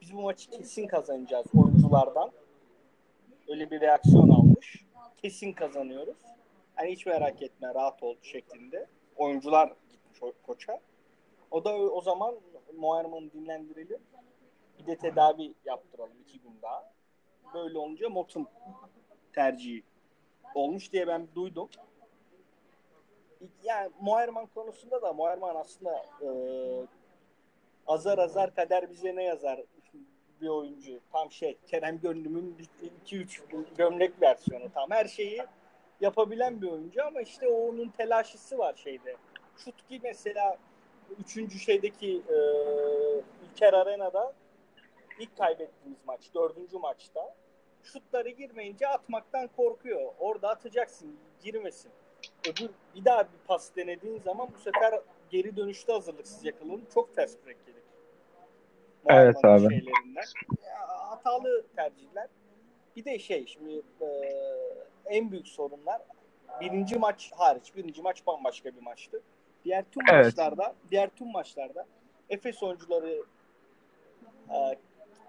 [0.00, 2.32] Biz bu maçı kesin kazanacağız oyunculardan.
[3.48, 4.84] Öyle bir reaksiyon almış.
[5.22, 6.16] Kesin kazanıyoruz.
[6.74, 8.86] Hani hiç merak etme rahat ol şeklinde.
[9.16, 10.80] Oyuncular gitmiş koça.
[11.50, 12.34] O da o zaman
[12.76, 14.00] Muharman'ı dinlendirelim.
[14.78, 16.92] Bir de tedavi yaptıralım iki gün daha.
[17.54, 18.48] Böyle olunca Motum
[19.32, 19.82] tercihi
[20.54, 21.68] olmuş diye ben duydum.
[23.64, 26.28] Yani Muharman konusunda da Muharman aslında e,
[27.86, 29.60] azar azar kader bize ne yazar
[30.40, 31.00] bir oyuncu.
[31.12, 32.56] Tam şey Kerem Gönlüm'ün
[33.06, 33.40] 2-3
[33.76, 34.72] gömlek versiyonu.
[34.74, 35.42] Tam her şeyi
[36.00, 39.16] yapabilen bir oyuncu ama işte o onun telaşısı var şeyde.
[39.56, 40.56] Şut ki mesela
[41.20, 42.36] üçüncü şeydeki e,
[43.44, 44.32] İlker Arena'da
[45.18, 47.34] ilk kaybettiğimiz maç, dördüncü maçta
[47.82, 50.12] şutları girmeyince atmaktan korkuyor.
[50.18, 51.92] Orada atacaksın, girmesin.
[52.48, 57.34] Öbür bir daha bir pas denediğin zaman bu sefer geri dönüşte hazırlıksız yakalanıp çok ters
[57.46, 57.82] break yedik.
[59.06, 59.60] Evet abi.
[59.60, 60.22] Şeylerinden.
[60.88, 62.28] Hatalı tercihler.
[62.96, 64.06] Bir de şey şimdi e,
[65.06, 66.02] en büyük sorunlar
[66.60, 67.76] birinci maç hariç.
[67.76, 69.22] Birinci maç bambaşka bir maçtı.
[69.64, 70.24] Diğer tüm Evet.
[70.24, 71.86] maçlarda, diğer tüm maçlarda
[72.30, 73.24] Efes oyuncuları
[74.50, 74.78] e,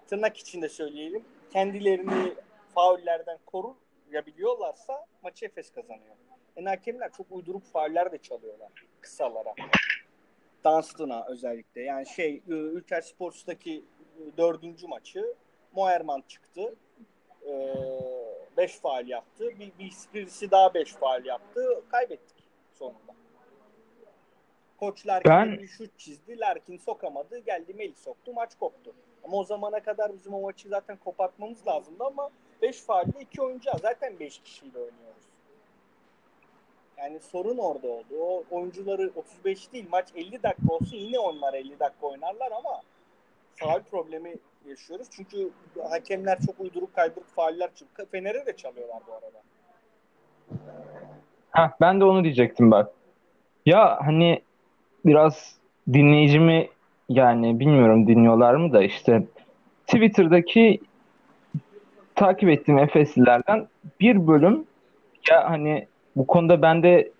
[0.06, 2.34] tırnak içinde söyleyelim kendilerini
[2.74, 6.16] faullerden koruyabiliyorlarsa maçı Efes kazanıyor.
[6.56, 8.68] Yani hakemler çok uyduruk fauller de çalıyorlar
[9.00, 9.54] kısalara.
[10.64, 11.82] Dunstan'a özellikle.
[11.82, 13.84] Yani şey e, Ülker Sports'taki
[14.18, 15.34] e, dördüncü maçı
[15.72, 16.74] Moerman çıktı.
[18.56, 19.48] 5 faal yaptı.
[19.58, 21.82] Bir, bir birisi daha 5 faal yaptı.
[21.90, 23.14] Kaybettik sonunda.
[24.80, 26.38] Koç Larkin Ben- bir şut çizdi.
[26.40, 27.38] Larkin sokamadı.
[27.38, 28.32] Geldi Melih soktu.
[28.32, 28.94] Maç koptu.
[29.24, 32.30] Ama o zamana kadar bizim o maçı zaten kopartmamız lazımdı ama
[32.62, 35.09] 5 faalle 2 oyuncu zaten 5 kişiyle oynuyoruz.
[37.02, 38.14] Yani sorun orada oldu.
[38.20, 42.82] O oyuncuları 35 değil maç 50 dakika olsun yine onlar 50 dakika oynarlar ama
[43.56, 44.34] faal problemi
[44.68, 45.06] yaşıyoruz.
[45.10, 45.50] Çünkü
[45.90, 48.08] hakemler çok uyduruk kaydırık fauller çıkıyor.
[48.08, 49.40] Fener'e de çalıyorlar bu arada.
[51.50, 52.92] Heh, ben de onu diyecektim bak.
[53.66, 54.42] Ya hani
[55.04, 55.56] biraz
[55.92, 56.68] dinleyicimi
[57.08, 59.22] yani bilmiyorum dinliyorlar mı da işte
[59.86, 60.80] Twitter'daki
[62.14, 63.68] takip ettiğim Efeslilerden
[64.00, 64.66] bir bölüm
[65.30, 65.86] ya hani
[66.20, 67.10] bu konuda ben de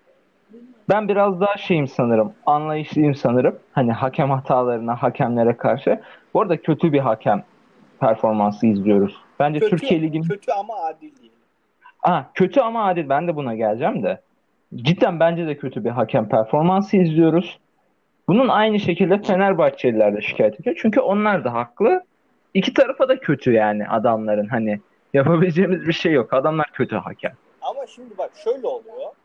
[0.89, 5.99] ben biraz daha şeyim sanırım anlayışlıyım sanırım hani hakem hatalarına hakemlere karşı
[6.33, 7.43] bu arada kötü bir hakem
[7.99, 9.17] performansı izliyoruz.
[9.39, 11.31] Bence Kötü, Türkiye Ligi'nin kötü ama adil değil.
[11.97, 13.09] Ha, kötü ama adil.
[13.09, 14.21] Ben de buna geleceğim de.
[14.75, 17.59] Cidden bence de kötü bir hakem performansı izliyoruz.
[18.27, 20.75] Bunun aynı şekilde Fenerbahçeliler de şikayet ediyor.
[20.81, 22.03] Çünkü onlar da haklı.
[22.53, 24.47] İki tarafa da kötü yani adamların.
[24.47, 24.79] Hani
[25.13, 26.33] yapabileceğimiz bir şey yok.
[26.33, 27.31] Adamlar kötü hakem.
[27.81, 29.15] Ama şimdi bak şöyle oluyor.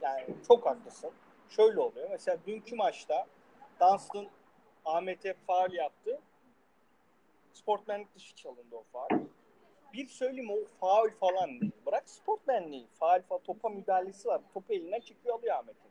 [0.00, 1.10] Yani çok haklısın.
[1.48, 2.10] Şöyle oluyor.
[2.10, 3.26] Mesela dünkü maçta
[3.80, 4.26] Dunstan
[4.84, 6.20] Ahmet'e faal yaptı.
[7.52, 9.08] Sportmenlik dışı çalındı o faal.
[9.92, 11.72] Bir söyleyeyim o faul falan değil.
[11.86, 12.86] Bırak sportmenliği.
[12.98, 14.40] Faal falan topa müdahalesi var.
[14.54, 15.90] Topu elinden çekiyor alıyor Ahmet'in.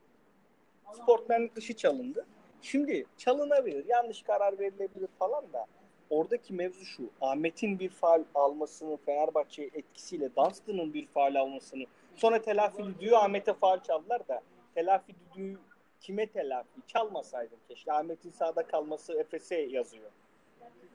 [1.04, 2.26] Sportmenlik dışı çalındı.
[2.62, 3.86] Şimdi çalınabilir.
[3.86, 5.66] Yanlış karar verilebilir falan da
[6.10, 7.10] oradaki mevzu şu.
[7.22, 11.86] Ahmet'in bir faal almasını Fenerbahçe etkisiyle Dunstan'ın bir faal almasını
[12.16, 14.42] sonra telafi düdüğü Ahmet'e faal çaldılar da
[14.76, 15.60] telafi düdüğü
[16.00, 16.70] kime telafi?
[16.88, 17.94] Çalmasaydım keşke.
[17.94, 20.12] Ahmet'in sağda kalması Efes'e yazıyor.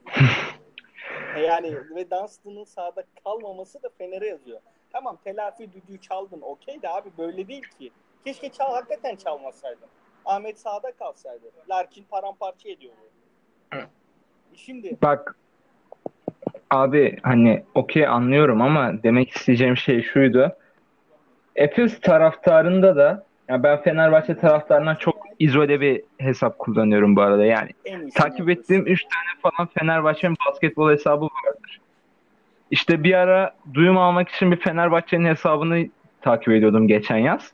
[1.37, 4.61] E yani ve Dunstan'ın sağda kalmaması da Fener'e yazıyor.
[4.92, 7.90] Tamam telafi düdüğü çaldın okey de abi böyle değil ki.
[8.24, 9.88] Keşke çal hakikaten çalmasaydın.
[10.24, 11.44] Ahmet sağda kalsaydı.
[11.70, 12.98] Larkin paramparça ediyordu.
[14.54, 15.37] Şimdi Bak
[16.70, 20.56] abi hani okey anlıyorum ama demek isteyeceğim şey şuydu.
[21.56, 27.44] Efes taraftarında da ya ben Fenerbahçe taraftarından çok izole bir hesap kullanıyorum bu arada.
[27.44, 27.70] Yani
[28.14, 31.80] takip ettiğim 3 tane falan Fenerbahçe'nin basketbol hesabı vardır.
[32.70, 35.86] İşte bir ara duyum almak için bir Fenerbahçe'nin hesabını
[36.22, 37.52] takip ediyordum geçen yaz.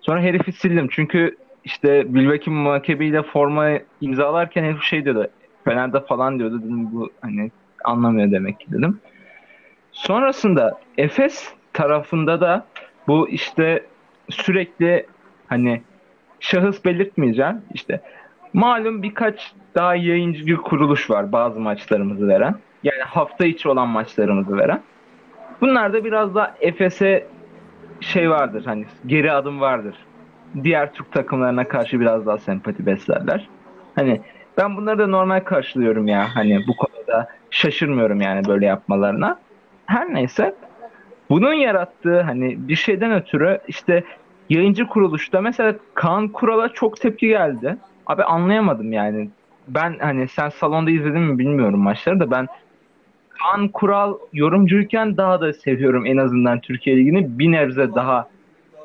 [0.00, 0.88] Sonra herifi sildim.
[0.90, 3.68] Çünkü işte Wilbeck'in Maccabi ile forma
[4.00, 5.28] imzalarken herif şey diyordu.
[5.64, 6.62] Fener'de falan diyordu.
[6.62, 7.50] Dedim bu hani
[7.84, 9.00] anlamıyor demek ki dedim.
[9.92, 12.66] Sonrasında Efes tarafında da
[13.08, 13.86] bu işte
[14.30, 15.06] sürekli
[15.46, 15.82] hani
[16.40, 17.62] şahıs belirtmeyeceğim.
[17.74, 18.00] işte
[18.52, 22.54] malum birkaç daha yayıncı kuruluş var bazı maçlarımızı veren.
[22.82, 24.82] Yani hafta içi olan maçlarımızı veren.
[25.60, 27.26] Bunlarda biraz da Efes'e
[28.00, 29.94] şey vardır hani geri adım vardır.
[30.62, 33.48] Diğer Türk takımlarına karşı biraz daha sempati beslerler.
[33.94, 34.20] Hani
[34.56, 36.28] ben bunları da normal karşılıyorum ya.
[36.34, 39.38] Hani bu konuda şaşırmıyorum yani böyle yapmalarına.
[39.86, 40.54] Her neyse
[41.30, 44.04] bunun yarattığı hani bir şeyden ötürü işte
[44.48, 47.76] yayıncı kuruluşta mesela Kaan Kural'a çok tepki geldi.
[48.06, 49.30] Abi anlayamadım yani.
[49.68, 52.46] Ben hani sen salonda izledin mi bilmiyorum maçları da ben
[53.28, 57.38] Kaan Kural yorumcuyken daha da seviyorum en azından Türkiye Ligi'ni.
[57.38, 58.28] Bir nebze daha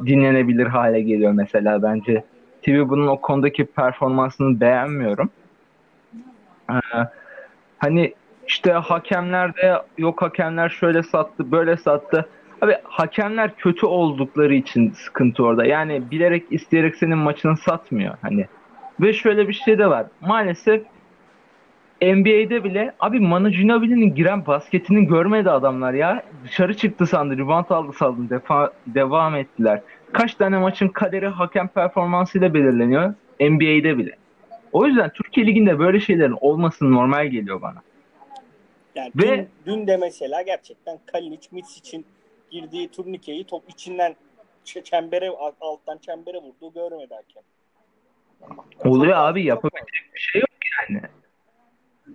[0.05, 2.23] dinlenebilir hale geliyor mesela bence.
[2.61, 5.29] TV bunun o konudaki performansını beğenmiyorum.
[6.69, 6.73] Ee,
[7.77, 8.13] hani
[8.49, 12.29] işte hakemler de yok hakemler şöyle sattı böyle sattı.
[12.61, 15.65] Abi hakemler kötü oldukları için sıkıntı orada.
[15.65, 18.45] Yani bilerek isteyerek senin maçını satmıyor hani.
[18.99, 20.05] Ve şöyle bir şey de var.
[20.21, 20.81] Maalesef
[22.01, 26.23] NBA'de bile abi Manu Ginobili'nin giren basketini görmedi adamlar ya.
[26.43, 29.81] Dışarı çıktı sandı, rebound aldı sandı, defa, devam ettiler.
[30.13, 34.11] Kaç tane maçın kaderi hakem performansıyla belirleniyor NBA'de bile.
[34.71, 37.81] O yüzden Türkiye Ligi'nde böyle şeylerin olması normal geliyor bana.
[38.95, 42.05] Yani Ve- dün, dün de mesela gerçekten Kalinic Mitsic'in
[42.51, 44.15] girdiği turnikeyi top içinden
[44.83, 45.29] çembere
[45.61, 47.43] alttan çembere vurdu görmedi hakem.
[48.91, 50.49] Oluyor abi yapabilecek bir şey yok
[50.79, 51.01] yani.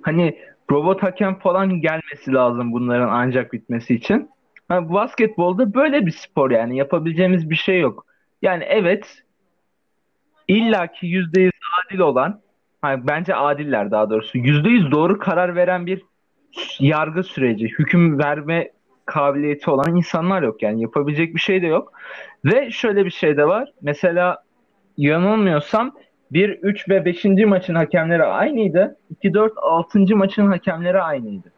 [0.02, 0.38] Hani
[0.70, 4.30] robot hakem falan gelmesi lazım bunların ancak bitmesi için.
[4.68, 8.06] Ha, basketbolda böyle bir spor yani yapabileceğimiz bir şey yok.
[8.42, 9.22] Yani evet
[10.48, 11.52] illaki %100
[11.86, 12.40] adil olan,
[12.82, 16.02] hani bence adiller daha doğrusu, %100 doğru karar veren bir
[16.80, 18.70] yargı süreci, hüküm verme
[19.06, 21.92] kabiliyeti olan insanlar yok yani yapabilecek bir şey de yok.
[22.44, 23.72] Ve şöyle bir şey de var.
[23.82, 24.42] Mesela
[24.96, 25.94] yanılmıyorsam
[26.30, 27.24] 1, 3 ve 5.
[27.24, 28.96] maçın hakemleri aynıydı.
[29.10, 30.16] 2, 4, 6.
[30.16, 31.52] maçın hakemleri aynıydı.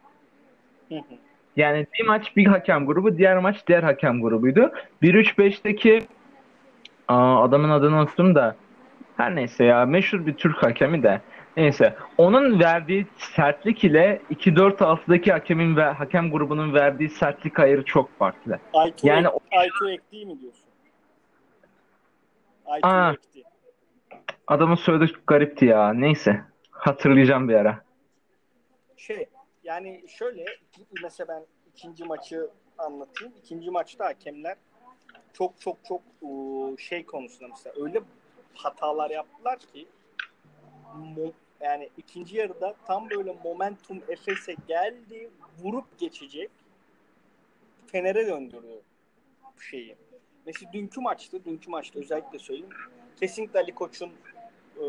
[1.55, 4.71] Yani bir maç bir hakem grubu, diğer maç diğer hakem grubuydu.
[5.03, 6.01] 1-3-5'teki
[7.07, 8.55] adamın adını unuttum da
[9.17, 11.21] her neyse ya meşhur bir Türk hakemi de
[11.57, 18.59] neyse onun verdiği sertlik ile 2-4-6'daki hakemin ve hakem grubunun verdiği sertlik ayırı çok farklı.
[18.73, 20.65] Aytu yani Aytu Ek değil mi diyorsun?
[22.65, 23.43] Aytu Aa, Ekti.
[24.47, 25.93] Adamın soyadı garipti ya.
[25.93, 26.41] Neyse.
[26.71, 27.81] Hatırlayacağım bir ara.
[28.97, 29.25] Şey
[29.63, 30.45] yani şöyle
[31.03, 33.33] mesela ben ikinci maçı anlatayım.
[33.43, 34.55] İkinci maçta hakemler
[35.33, 36.01] çok çok çok
[36.79, 38.01] şey konusunda mesela öyle
[38.55, 39.87] hatalar yaptılar ki
[41.61, 45.29] yani ikinci yarıda tam böyle momentum Efes'e geldi
[45.63, 46.51] vurup geçecek
[47.87, 48.81] Fener'e döndürüyor
[49.57, 49.95] bu şeyi.
[50.45, 52.69] Mesela dünkü maçtı, dünkü maçta özellikle söyleyeyim.
[53.19, 54.11] Kesinlikle Ali Koç'un
[54.79, 54.85] e,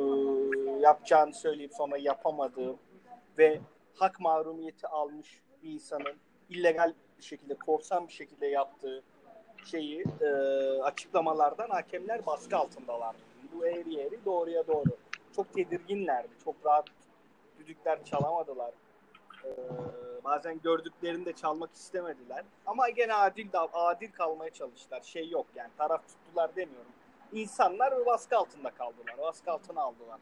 [0.80, 2.76] yapacağını söyleyip sonra yapamadığı
[3.38, 3.60] ve
[3.94, 6.16] hak mahrumiyeti almış bir insanın
[6.50, 9.02] illegal bir şekilde, korsan bir şekilde yaptığı
[9.64, 10.26] şeyi e,
[10.82, 13.16] açıklamalardan hakemler baskı altındalar.
[13.52, 14.96] Bu eğri eğri doğruya doğru.
[15.38, 16.28] Çok tedirginlerdi.
[16.44, 16.84] Çok rahat
[17.58, 18.70] düdükler çalamadılar.
[19.44, 19.48] Ee,
[20.24, 22.44] bazen gördüklerini de çalmak istemediler.
[22.66, 25.02] Ama gene adil adil kalmaya çalıştılar.
[25.02, 26.92] Şey yok yani taraf tuttular demiyorum.
[27.32, 29.18] İnsanlar baskı altında kaldılar.
[29.18, 30.20] Baskı altına aldılar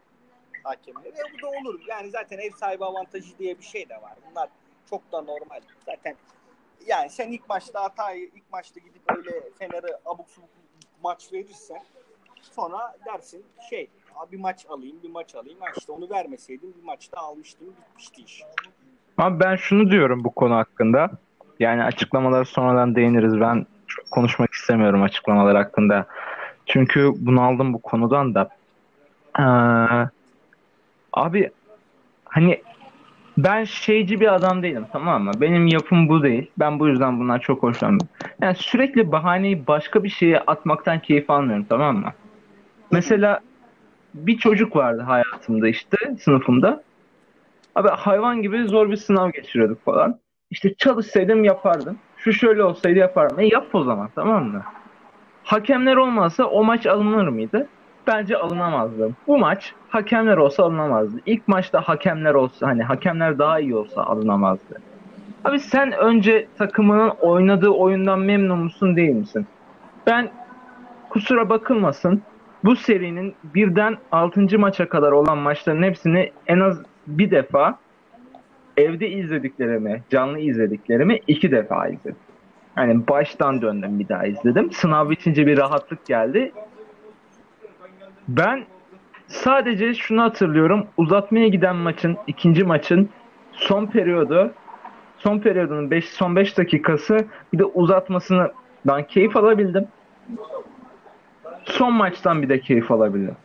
[0.63, 1.09] hakemleri.
[1.09, 1.81] E bu da olur.
[1.89, 4.15] Yani zaten ev sahibi avantajı diye bir şey de var.
[4.31, 4.49] Bunlar
[4.91, 5.61] çok da normal.
[5.87, 6.17] Zaten
[6.87, 10.51] yani sen ilk maçta hatayı ilk maçta gidip öyle Fener'e abuk subuk
[11.03, 11.85] maç verirsen
[12.43, 13.91] sonra dersin şey
[14.33, 15.59] bir maç alayım bir maç alayım.
[15.61, 18.43] Ha işte onu vermeseydim bir maçta almıştım bitmişti iş.
[19.19, 21.11] Ama ben şunu diyorum bu konu hakkında.
[21.61, 23.41] Yani açıklamaları sonradan değiniriz.
[23.41, 26.07] Ben çok konuşmak istemiyorum açıklamalar hakkında.
[26.67, 28.49] Çünkü bunu aldım bu konudan da.
[29.39, 29.43] Ee,
[31.13, 31.51] abi
[32.25, 32.63] hani
[33.39, 35.33] ben şeyci bir adam değilim tamam mı?
[35.41, 36.51] Benim yapım bu değil.
[36.59, 38.09] Ben bu yüzden bundan çok hoşlanmıyorum.
[38.43, 42.13] Yani sürekli bahaneyi başka bir şeye atmaktan keyif almıyorum tamam mı?
[42.91, 43.41] Mesela
[44.17, 46.83] bir çocuk vardı hayatımda işte sınıfımda.
[47.75, 50.19] Abi hayvan gibi zor bir sınav geçiriyorduk falan.
[50.51, 51.99] İşte çalışsaydım yapardım.
[52.17, 53.41] Şu şöyle olsaydı yapardım.
[53.41, 54.63] E yap o zaman tamam mı?
[55.45, 57.69] Hakemler olmasa o maç alınır mıydı?
[58.07, 59.11] Bence alınamazdı.
[59.27, 61.21] Bu maç hakemler olsa alınamazdı.
[61.27, 64.81] İlk maçta hakemler olsa hani hakemler daha iyi olsa alınamazdı.
[65.45, 69.47] Abi sen önce takımının oynadığı oyundan memnun musun değil misin?
[70.07, 70.31] Ben
[71.11, 72.23] kusura bakılmasın
[72.65, 74.59] bu serinin birden 6.
[74.59, 77.79] maça kadar olan maçların hepsini en az bir defa
[78.77, 82.17] evde izlediklerimi, canlı izlediklerimi iki defa izledim.
[82.75, 84.73] Hani baştan döndüm bir daha izledim.
[84.73, 86.53] Sınav bitince bir rahatlık geldi.
[88.29, 88.65] Ben
[89.27, 90.87] sadece şunu hatırlıyorum.
[90.97, 93.09] Uzatmaya giden maçın, ikinci maçın
[93.53, 94.53] son periyodu
[95.19, 97.19] son periyodunun beş, son 5 dakikası
[97.53, 98.53] bir de uzatmasını
[98.87, 99.89] ben keyif alabildim.
[101.67, 103.37] Son maçtan bir de keyif alabildim.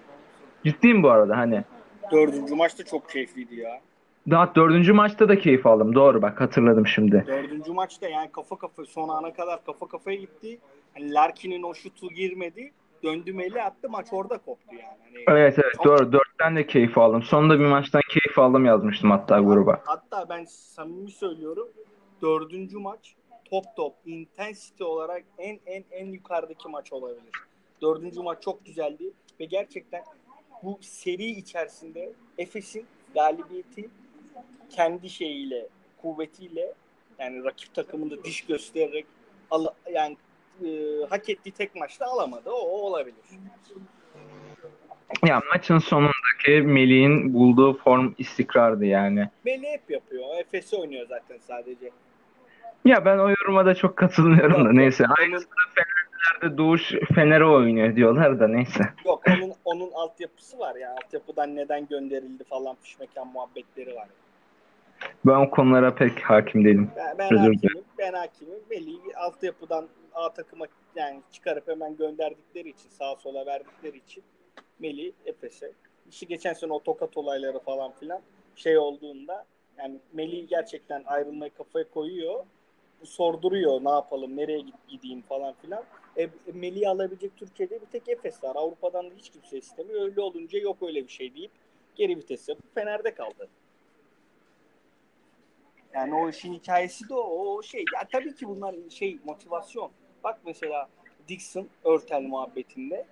[0.65, 1.63] Ciddiyim bu arada hani.
[2.11, 3.81] Dördüncü maçta çok keyifliydi ya.
[4.29, 5.95] Daha dördüncü maçta da keyif aldım.
[5.95, 7.23] Doğru bak hatırladım şimdi.
[7.27, 10.59] Dördüncü maçta yani kafa kafa son ana kadar kafa kafaya gitti.
[10.93, 12.71] Hani Larkin'in o şutu girmedi.
[13.03, 15.25] Döndü meli attı maç orada koptu yani.
[15.25, 15.85] Hani evet evet çok...
[15.85, 16.11] doğru.
[16.11, 17.23] Dörtten de keyif aldım.
[17.23, 19.81] Sonunda bir maçtan keyif aldım yazmıştım hatta gruba.
[19.85, 21.67] Hatta ben samimi söylüyorum.
[22.21, 23.15] Dördüncü maç
[23.49, 27.31] top top intensity olarak en en en yukarıdaki maç olabilir.
[27.81, 30.03] Dördüncü maç çok güzeldi ve gerçekten
[30.63, 33.89] bu seri içerisinde Efes'in galibiyeti
[34.69, 35.67] kendi şeyiyle,
[36.01, 36.73] kuvvetiyle
[37.19, 39.05] yani rakip takımında diş göstererek
[39.51, 40.17] al, yani
[40.65, 40.67] e,
[41.09, 42.49] hak ettiği tek maçta alamadı.
[42.49, 43.15] O, o olabilir.
[45.25, 49.29] Ya maçın sonundaki Melih'in bulduğu form istikrardı yani.
[49.45, 50.23] Melih hep yapıyor.
[50.39, 51.89] Efes'i oynuyor zaten sadece.
[52.85, 55.05] Ya ben o yoruma da çok katılmıyorum da neyse.
[55.19, 55.51] Aynısını
[56.21, 58.83] Fener'de Doğuş Fener'e oynuyor diyorlar da neyse.
[59.05, 60.91] Yok onun onun altyapısı var ya.
[60.91, 64.07] Altyapıdan neden gönderildi falan fişmekan muhabbetleri var.
[65.25, 66.91] Ben o konulara pek hakim değilim.
[66.95, 67.83] Ben, ben hakimim.
[67.97, 68.59] Ben hakimim.
[68.69, 74.23] Melih'i altyapıdan A takıma yani çıkarıp hemen gönderdikleri için sağa sola verdikleri için
[74.79, 75.71] Melih Efes'e
[76.09, 78.21] işi geçen sene o tokat olayları falan filan
[78.55, 79.45] şey olduğunda
[79.77, 82.43] yani Melih gerçekten ayrılmayı kafaya koyuyor.
[83.03, 85.83] sorduruyor ne yapalım, nereye gideyim falan filan.
[86.17, 88.55] E, Melih'i alabilecek Türkiye'de bir tek Efes var.
[88.55, 90.01] Avrupa'dan da hiç kimse istemiyor.
[90.01, 91.51] Öyle olunca yok öyle bir şey deyip
[91.95, 93.49] geri vites yapıp Fener'de kaldı.
[95.93, 97.85] Yani o işin hikayesi de o, o şey.
[97.93, 99.91] Ya tabii ki bunlar şey motivasyon.
[100.23, 100.89] Bak mesela
[101.27, 103.05] Dixon Örtel muhabbetinde.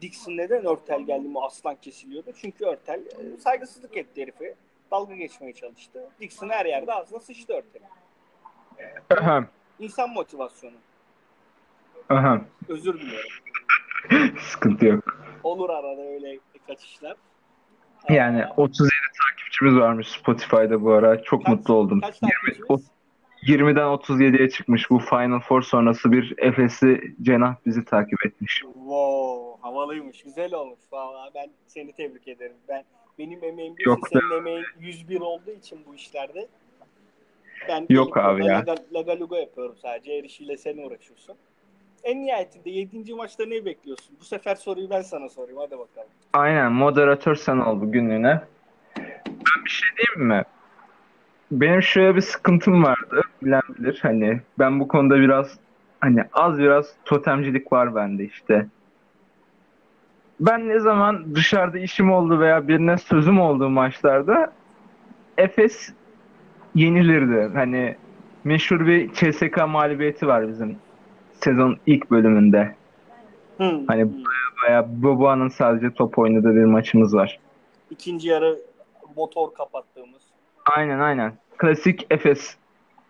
[0.00, 2.32] Dixon neden Örtel geldi mi aslan kesiliyordu?
[2.36, 4.54] Çünkü Örtel e, saygısızlık etti herifi.
[4.90, 6.10] Dalga geçmeye çalıştı.
[6.20, 7.82] Dixon her yerde ağzına sıçtı Örtel.
[9.78, 10.76] İnsan motivasyonu.
[12.08, 12.44] Ahem.
[12.68, 14.36] Özür dilerim.
[14.40, 15.18] Sıkıntı yok.
[15.42, 17.16] Olur arada öyle kaçışlar.
[18.08, 18.90] Yani Aa, 37
[19.28, 21.22] takipçimiz varmış Spotify'da bu ara.
[21.22, 22.00] Çok Kaç- mutlu oldum.
[22.00, 22.94] Kaç 20, takipçimiz?
[23.46, 24.90] 20'den 37'ye çıkmış.
[24.90, 28.62] Bu Final Four sonrası bir Efes'i Cenah bizi takip etmiş.
[28.74, 30.22] Wow, havalıymış.
[30.22, 30.78] Güzel olmuş.
[30.92, 32.56] Vallahi ben seni tebrik ederim.
[32.68, 32.84] Ben
[33.18, 36.48] benim emeğim bir Yok senin emeğin 101 olduğu için bu işlerde.
[37.68, 38.58] Ben Yok abi ya.
[38.58, 40.18] Laga, lagaluga yapıyorum sadece.
[40.18, 41.36] Her işiyle sen uğraşıyorsun.
[42.04, 43.14] En nihayetinde 7.
[43.14, 44.16] maçta ne bekliyorsun?
[44.20, 45.58] Bu sefer soruyu ben sana sorayım.
[45.58, 46.08] Hadi bakalım.
[46.32, 48.40] Aynen moderatör sen ol bugünlüğüne.
[49.28, 50.42] Ben bir şey diyeyim mi?
[51.50, 53.22] Benim şöyle bir sıkıntım vardı.
[53.42, 53.98] Bilen bilir.
[54.02, 55.58] Hani ben bu konuda biraz
[56.00, 58.66] hani az biraz totemcilik var bende işte.
[60.40, 64.52] Ben ne zaman dışarıda işim oldu veya birine sözüm olduğu maçlarda
[65.38, 65.92] Efes
[66.74, 67.54] yenilirdi.
[67.54, 67.96] Hani
[68.44, 70.78] meşhur bir CSK mağlubiyeti var bizim
[71.44, 72.74] sezon ilk bölümünde.
[73.56, 73.86] Hmm.
[73.86, 74.10] Hani.
[74.66, 77.38] Veya Boboa'nın sadece top oynadığı bir maçımız var.
[77.90, 78.58] İkinci yarı
[79.16, 80.22] motor kapattığımız.
[80.76, 81.32] Aynen aynen.
[81.58, 82.56] Klasik Efes.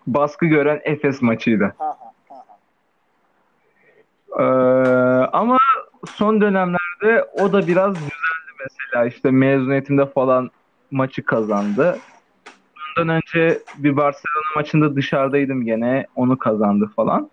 [0.07, 1.75] Baskı gören Efes maçıydı.
[1.79, 2.15] Ha ha.
[4.39, 4.43] Ee,
[5.33, 5.59] ama
[6.09, 9.07] son dönemlerde o da biraz düzeldi mesela.
[9.07, 10.51] İşte mezuniyetimde falan
[10.91, 11.99] maçı kazandı.
[12.99, 16.07] Ondan önce bir Barcelona maçında dışarıdaydım gene.
[16.17, 17.31] Onu kazandı falan.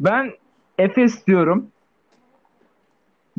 [0.00, 0.32] Ben
[0.78, 1.70] Efes diyorum.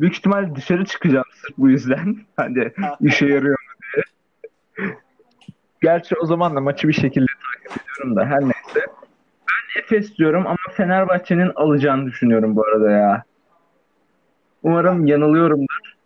[0.00, 2.16] Büyük ihtimal dışarı çıkacağım sırf bu yüzden.
[2.36, 4.96] Hani işe yarıyor mu diye.
[5.82, 7.26] Gerçi o zaman da maçı bir şekilde
[7.66, 8.86] takip ediyorum da her neyse.
[9.40, 13.24] Ben Efes diyorum ama Fenerbahçe'nin alacağını düşünüyorum bu arada ya.
[14.62, 15.96] Umarım yanılıyorumdur.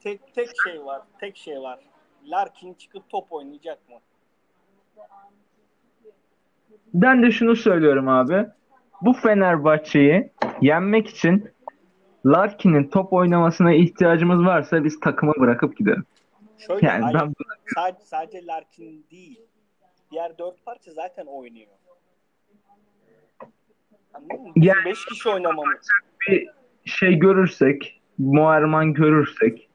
[0.00, 1.02] Tek tek şey var.
[1.20, 1.78] Tek şey var.
[2.26, 3.96] Larkin çıkıp top oynayacak mı?
[6.94, 8.46] Ben de şunu söylüyorum abi.
[9.04, 11.50] Bu Fenerbahçe'yi yenmek için
[12.26, 16.04] Larkin'in top oynamasına ihtiyacımız varsa biz takımı bırakıp gidelim.
[16.58, 17.32] Şöyle Yani hayır, ben
[17.74, 19.40] sadece, sadece Larkin değil.
[20.10, 21.70] Diğer dört parça zaten oynuyor.
[24.14, 24.52] Anladın mı?
[24.56, 25.88] Yani- beş kişi oynamamız.
[26.28, 26.48] bir
[26.84, 29.70] şey görürsek, Muarman görürsek,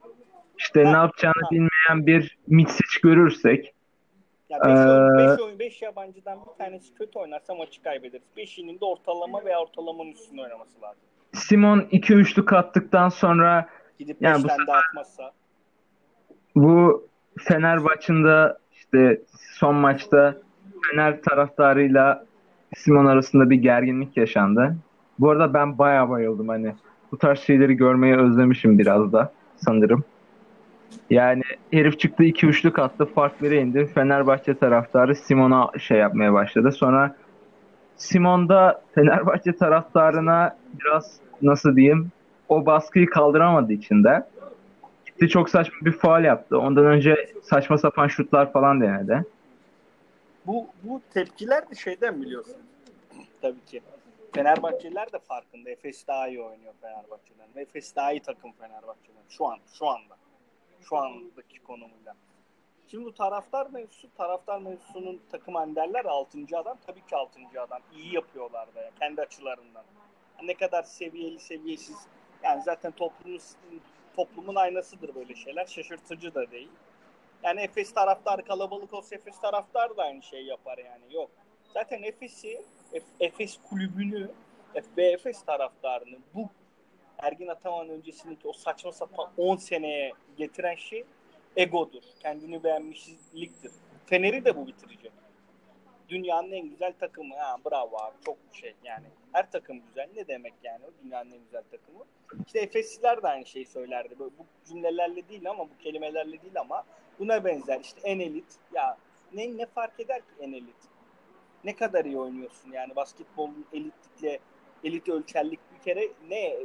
[0.58, 1.50] işte Ha, ne yapacağını ha.
[1.50, 3.74] bilmeyen bir Mitsic görürsek,
[4.50, 8.26] Ya beş, oyun, Ee, beş oyun, beş yabancıdan bir tanesi kötü oynarsa maçı kaybederiz.
[8.36, 11.02] Beşinin de ortalama veya ortalamanın üstünde oynaması lazım.
[11.32, 15.32] Simon 2-3'lük kattıktan sonra Gidip Yani bu de atmazsa.
[16.56, 17.06] bu
[17.38, 20.36] Fenerbahçe'nin de işte son maçta
[20.90, 22.24] Fener taraftarıyla
[22.76, 24.76] Simon arasında bir gerginlik yaşandı.
[25.18, 26.74] Bu arada ben bayağı bayıldım hani.
[27.12, 30.04] Bu tarz şeyleri görmeyi özlemişim biraz da sanırım.
[31.10, 33.86] Yani herif çıktı 2-3'lük attı farkları indi.
[33.86, 36.72] Fenerbahçe taraftarı Simon'a şey yapmaya başladı.
[36.72, 37.16] Sonra
[37.96, 42.12] Simon da Fenerbahçe taraftarına biraz nasıl diyeyim
[42.48, 44.26] o baskıyı kaldıramadı içinde.
[45.06, 46.58] Gitti çok saçma bir faal yaptı.
[46.58, 49.24] Ondan önce saçma sapan şutlar falan denedi.
[50.46, 52.56] Bu, bu tepkiler de şeyden biliyorsun.
[53.42, 53.80] Tabii ki.
[54.32, 55.70] Fenerbahçeliler de farkında.
[55.70, 57.62] Efes daha iyi oynuyor Fenerbahçe'den.
[57.62, 59.22] Efes daha iyi takım Fenerbahçe'den.
[59.28, 60.16] Şu an, şu anda.
[60.88, 62.16] Şu andaki konumuyla.
[62.90, 66.38] Şimdi bu taraftar mevzusu, taraftar mevzusunun takım derler 6.
[66.54, 66.78] adam.
[66.86, 67.40] Tabii ki 6.
[67.60, 67.80] adam.
[67.96, 69.84] İyi yapıyorlar da ya, kendi açılarından.
[70.42, 72.06] Ne kadar seviyeli, seviyesiz.
[72.42, 73.40] Yani zaten toplumun,
[74.16, 75.66] toplumun aynasıdır böyle şeyler.
[75.66, 76.70] Şaşırtıcı da değil.
[77.42, 81.14] Yani Efes taraftarı kalabalık olsa Efes taraftar da aynı şeyi yapar yani.
[81.14, 81.30] Yok.
[81.74, 82.62] Zaten Efes'i,
[82.92, 84.30] Ef- Efes kulübünü
[84.96, 86.48] ve Efes taraftarını bu
[87.22, 91.04] Ergin Ataman öncesindeki o saçma sapan 10 seneye getiren şey
[91.56, 92.02] egodur.
[92.20, 93.72] Kendini beğenmişliktir.
[94.06, 95.12] Fener'i de bu bitirecek.
[96.08, 97.36] Dünyanın en güzel takımı.
[97.36, 98.16] Ha, bravo abi.
[98.24, 99.06] Çok şey yani.
[99.32, 100.08] Her takım güzel.
[100.16, 102.04] Ne demek yani o dünyanın en güzel takımı?
[102.46, 104.18] İşte Efesliler de aynı şeyi söylerdi.
[104.18, 106.84] Böyle bu cümlelerle değil ama bu kelimelerle değil ama
[107.18, 107.80] buna benzer.
[107.80, 108.58] İşte en elit.
[108.74, 108.96] Ya
[109.32, 110.90] ne, ne fark eder ki en elit?
[111.64, 114.38] Ne kadar iyi oynuyorsun yani basketbolun elitlikle
[114.84, 116.56] elit ölçerlik bir kere ne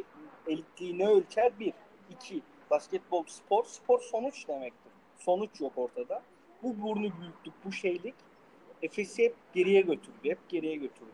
[0.47, 1.59] elitliği ne ölçer?
[1.59, 1.73] Bir.
[2.11, 2.41] iki
[2.71, 3.65] Basketbol spor.
[3.65, 4.91] Spor sonuç demektir.
[5.17, 6.21] Sonuç yok ortada.
[6.63, 8.15] Bu burnu büyüklük, bu şeylik
[8.81, 10.17] Efes'i hep geriye götürdü.
[10.23, 11.11] Hep geriye götürdü.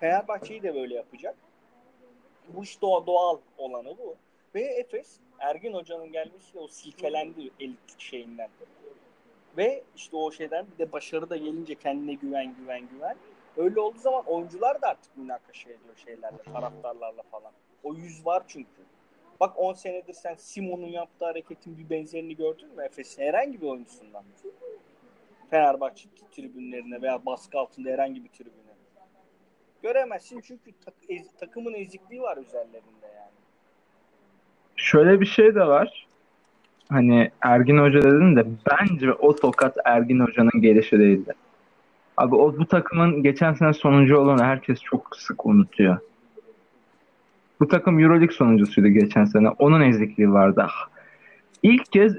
[0.00, 1.36] Fenerbahçe'yi de böyle yapacak.
[2.48, 4.16] Bu iş doğa, doğal olanı bu.
[4.54, 8.48] Ve Efes Ergin Hoca'nın gelmesiyle o silkelendi elit şeyinden.
[9.56, 13.16] Ve işte o şeyden bir de başarı da gelince kendine güven güven güven.
[13.56, 17.52] Öyle olduğu zaman oyuncular da artık münakaşa ediyor şeylerle, taraftarlarla falan.
[17.84, 18.68] O yüz var çünkü.
[19.40, 24.24] Bak 10 senedir sen Simon'un yaptığı hareketin bir benzerini gördün mü Efes'in herhangi bir oyuncusundan?
[25.50, 28.74] Fenerbahçe tribünlerine veya baskı altında herhangi bir tribüne.
[29.82, 33.34] Göremezsin çünkü tak, ez, takımın ezikliği var üzerlerinde yani.
[34.76, 36.06] Şöyle bir şey de var.
[36.88, 41.32] Hani Ergin Hoca dedin de bence o tokat Ergin Hoca'nın gelişi değildi.
[42.16, 45.98] Abi o bu takımın geçen sene sonuncu olduğunu herkes çok sık unutuyor.
[47.64, 49.48] Bu takım Euroleague sonuncusuydu geçen sene.
[49.48, 50.66] Onun ezikliği vardı.
[51.62, 52.16] İlk kez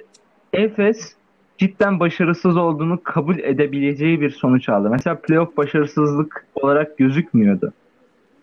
[0.53, 1.15] Efes
[1.57, 4.89] cidden başarısız olduğunu kabul edebileceği bir sonuç aldı.
[4.89, 7.73] Mesela playoff başarısızlık olarak gözükmüyordu.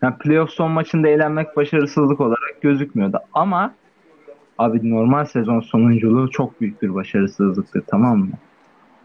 [0.02, 3.18] Yani playoff son maçında eğlenmek başarısızlık olarak gözükmüyordu.
[3.32, 3.74] Ama
[4.58, 8.32] abi normal sezon sonunculuğu çok büyük bir başarısızlıktır tamam mı?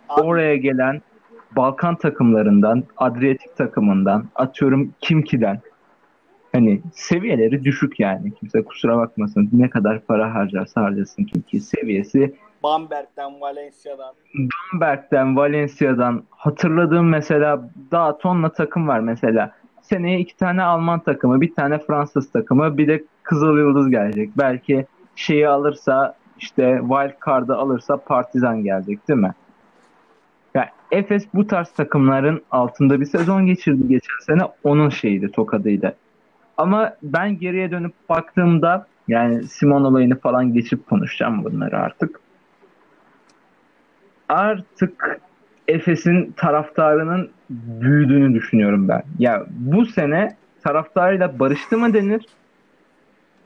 [0.10, 1.02] Abi, Oraya gelen
[1.56, 5.62] Balkan takımlarından, Adriyatik takımından, atıyorum Kimki'den
[6.58, 8.34] hani seviyeleri düşük yani.
[8.34, 9.50] Kimse kusura bakmasın.
[9.54, 14.14] Ne kadar para harcarsa harcasın Kimki seviyesi Bamberg'den, Valencia'dan.
[14.74, 19.52] Bamberg'den, Valencia'dan hatırladığım mesela daha tonla takım var mesela.
[19.82, 24.30] Seneye iki tane Alman takımı, bir tane Fransız takımı, bir de Kızıl Yıldız gelecek.
[24.38, 24.86] Belki
[25.16, 29.34] şeyi alırsa işte wild card'ı alırsa Partizan gelecek değil mi?
[30.54, 34.42] Yani Efes bu tarz takımların altında bir sezon geçirdi geçen sene.
[34.64, 35.96] Onun şeyiydi, tokadıydı.
[36.58, 42.20] Ama ben geriye dönüp baktığımda yani Simon olayını falan geçip konuşacağım bunları artık
[44.30, 45.20] artık
[45.68, 49.04] Efes'in taraftarının büyüdüğünü düşünüyorum ben.
[49.20, 52.26] Ya bu sene taraftarıyla barıştı mı denir?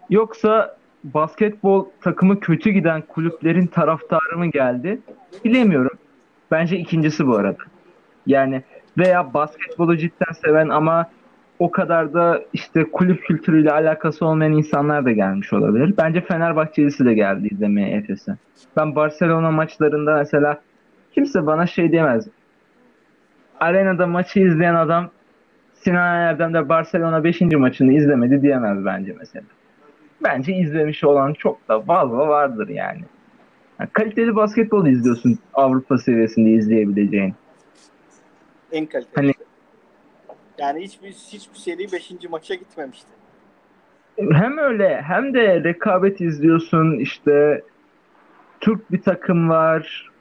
[0.10, 5.00] Yoksa basketbol takımı kötü giden kulüplerin taraftarı mı geldi?
[5.46, 5.98] Bilemiyorum.
[6.52, 7.58] Bence ikincisi bu arada.
[8.28, 8.64] Yani
[8.98, 11.10] veya basketbolu cidden seven ama
[11.62, 15.94] o kadar da işte kulüp kültürüyle alakası olmayan insanlar da gelmiş olabilir.
[15.98, 18.36] Bence Fenerbahçelisi de geldi izlemeye Efes'e.
[18.78, 20.62] Ben Barcelona maçlarında mesela
[21.14, 22.28] kimse bana şey diyemez.
[23.60, 25.10] Arenada maçı izleyen adam
[25.74, 27.42] Sinan Erdem de Barcelona 5.
[27.42, 29.46] maçını izlemedi diyemez bence mesela.
[30.24, 33.02] Bence izlemiş olan çok da fazla vardır yani.
[33.80, 37.34] yani kaliteli basketbol izliyorsun Avrupa seviyesinde izleyebileceğin.
[38.72, 39.16] En kaliteli.
[39.16, 39.41] Hani-
[40.62, 42.12] yani hiçbir hiçbir seri 5.
[42.30, 43.08] maça gitmemişti.
[44.18, 47.62] Hem öyle hem de rekabet izliyorsun işte
[48.62, 50.12] Türk bir takım var.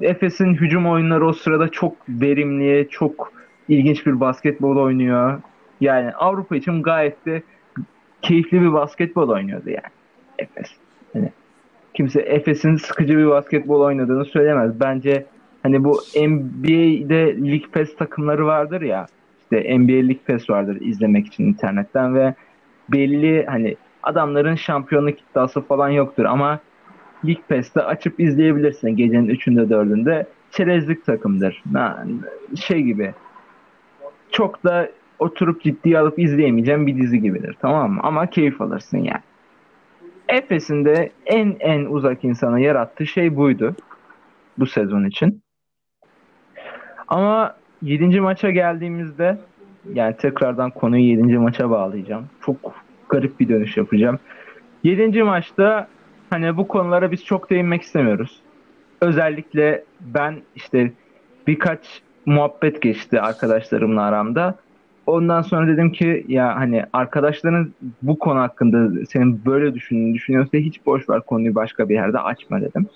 [0.00, 3.32] Efes'in hücum oyunları o sırada çok verimli, çok
[3.68, 5.40] ilginç bir basketbol oynuyor.
[5.80, 7.42] Yani Avrupa için gayet de
[8.22, 9.92] keyifli bir basketbol oynuyordu yani
[10.38, 10.70] Efes.
[11.12, 11.32] Hani
[11.94, 14.80] kimse Efes'in sıkıcı bir basketbol oynadığını söylemez.
[14.80, 15.26] Bence
[15.62, 19.06] hani bu NBA'de League Pass takımları vardır ya.
[19.44, 22.34] İşte NBA League Pass vardır izlemek için internetten ve
[22.88, 26.60] belli hani adamların şampiyonluk iddiası falan yoktur ama
[27.24, 30.26] League Pass'te açıp izleyebilirsin gecenin 3'ünde 4'ünde.
[30.50, 31.62] Çerezlik takımdır.
[32.56, 33.14] Şey gibi.
[34.30, 37.56] Çok da oturup ciddiye alıp izleyemeyeceğim bir dizi gibidir.
[37.60, 38.00] Tamam mı?
[38.02, 39.22] Ama keyif alırsın yani.
[40.28, 43.76] Efes'in de en en uzak insana yarattığı şey buydu.
[44.58, 45.42] Bu sezon için.
[47.08, 48.20] Ama 7.
[48.20, 49.38] maça geldiğimizde
[49.94, 51.38] yani tekrardan konuyu 7.
[51.38, 52.26] maça bağlayacağım.
[52.46, 52.56] Çok
[53.08, 54.18] garip bir dönüş yapacağım.
[54.84, 55.22] 7.
[55.22, 55.88] maçta
[56.30, 58.40] hani bu konulara biz çok değinmek istemiyoruz.
[59.00, 60.92] Özellikle ben işte
[61.46, 64.54] birkaç muhabbet geçti arkadaşlarımla aramda.
[65.06, 67.72] Ondan sonra dedim ki ya hani arkadaşların
[68.02, 72.60] bu konu hakkında senin böyle düşündüğünü düşünüyorsa hiç boş ver konuyu başka bir yerde açma
[72.60, 72.86] dedim.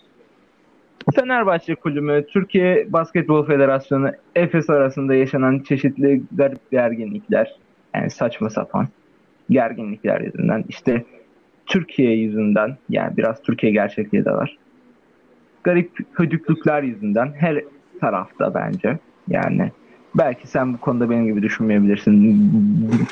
[1.14, 7.54] Fenerbahçe Kulübü, Türkiye Basketbol Federasyonu, Efes arasında yaşanan çeşitli garip gerginlikler,
[7.94, 8.88] yani saçma sapan
[9.50, 11.04] gerginlikler yüzünden, işte
[11.66, 14.58] Türkiye yüzünden, yani biraz Türkiye gerçekliği de var.
[15.64, 17.64] Garip hödüklükler yüzünden her
[18.00, 18.98] tarafta bence.
[19.28, 19.72] Yani
[20.14, 22.44] belki sen bu konuda benim gibi düşünmeyebilirsin.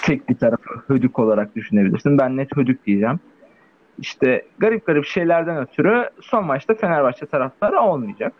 [0.02, 2.18] Tek bir tarafı hödük olarak düşünebilirsin.
[2.18, 3.20] Ben net hödük diyeceğim.
[3.98, 8.32] İşte garip garip şeylerden ötürü son maçta Fenerbahçe taraftarı olmayacak.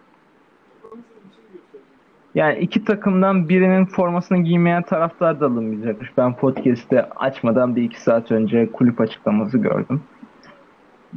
[2.35, 6.17] Yani iki takımdan birinin formasını giymeyen taraftar da alınmayacakmış.
[6.17, 10.03] Ben podcast'te açmadan bir iki saat önce kulüp açıklaması gördüm.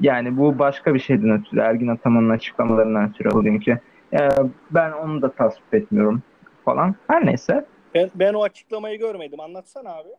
[0.02, 1.60] Yani bu başka bir şeyden ötürü.
[1.60, 3.80] Ergin Ataman'ın açıklamalarından ötürü bugünkü.
[4.12, 4.32] Yani
[4.72, 6.24] ben onu da tasvip etmiyorum.
[6.66, 6.96] falan.
[7.08, 7.66] Her neyse.
[7.96, 9.40] Ben, ben o açıklamayı görmedim.
[9.40, 10.10] Anlatsana abi.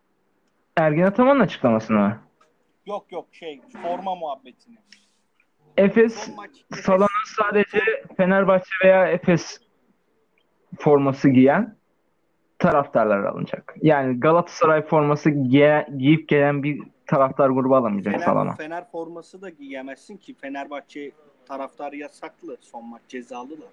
[0.76, 2.16] Ergin Ataman'ın açıklamasını mı?
[2.90, 4.76] Yok yok şey forma muhabbetini.
[5.76, 6.30] Efes
[6.82, 7.80] salona sadece
[8.16, 9.60] Fenerbahçe veya Efes
[10.78, 11.76] forması giyen
[12.58, 13.74] taraftarlar alınacak.
[13.82, 18.54] Yani Galatasaray forması giye- giyip gelen bir taraftar grubu alamayacak salona.
[18.54, 20.34] Fener, Fener forması da giyemezsin ki.
[20.34, 21.10] Fenerbahçe
[21.48, 22.56] taraftarı yasaklı.
[22.60, 23.68] Son maç cezalılar.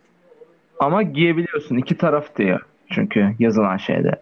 [0.79, 1.77] Ama giyebiliyorsun.
[1.77, 2.61] iki taraf diyor.
[2.91, 4.21] Çünkü yazılan şeyde.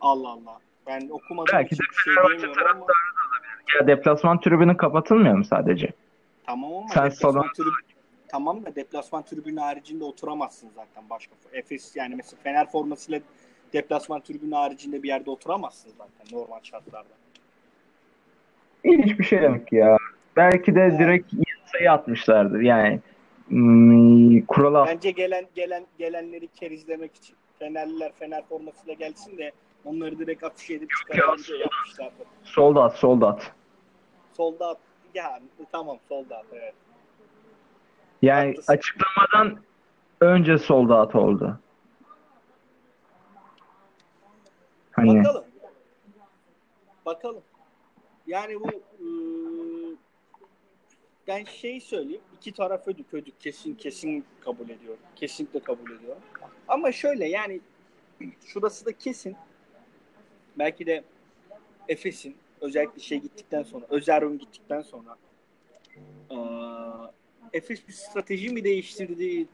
[0.00, 0.58] Allah Allah.
[0.86, 2.86] Ben okumadığım Belki de şey Fenerbahçe diyemiyorum ama
[3.80, 5.90] Ya deplasman tribünü kapatılmıyor mu sadece?
[6.46, 7.94] tamam ama Sen deplasman salon- tribü-
[8.28, 11.34] tamam da deplasman tribünü haricinde oturamazsın zaten başka.
[11.52, 13.20] Efes yani mesela Fener formasıyla
[13.72, 17.08] deplasman tribünü haricinde bir yerde oturamazsın zaten normal şartlarda.
[18.84, 19.96] İlginç bir şey demek ya.
[20.36, 21.32] Belki de direkt
[21.72, 22.60] sayı atmışlardır.
[22.60, 23.00] Yani
[23.48, 27.36] hmm, kurala Bence gelen gelen gelenleri kerizlemek için.
[27.58, 29.52] Fenerliler Fener formasıyla gelsin de
[29.84, 32.14] onları direkt afiş edip çıkaralım diye yapmışlardı.
[32.44, 33.52] solda at, solda at.
[34.32, 34.78] Solda at.
[35.14, 35.40] Ya
[35.72, 36.74] tamam solda at evet.
[38.22, 38.72] Yani Haklısın.
[38.72, 39.60] açıklamadan
[40.20, 41.58] önce solda at oldu.
[44.92, 45.44] Hani Bakalım.
[47.06, 47.42] Bakalım.
[48.26, 48.68] Yani bu
[49.04, 49.96] ıı,
[51.26, 52.20] ben şey söyleyeyim.
[52.36, 53.40] iki taraf ödük ödük.
[53.40, 55.00] Kesin kesin kabul ediyorum.
[55.16, 56.22] Kesinlikle kabul ediyorum.
[56.68, 57.60] Ama şöyle yani
[58.46, 59.36] şurası da kesin.
[60.58, 61.04] Belki de
[61.88, 65.16] Efes'in özellikle şey gittikten sonra Özerun gittikten sonra
[66.30, 67.10] ıı,
[67.52, 69.46] Efes bir strateji mi değiştirdi?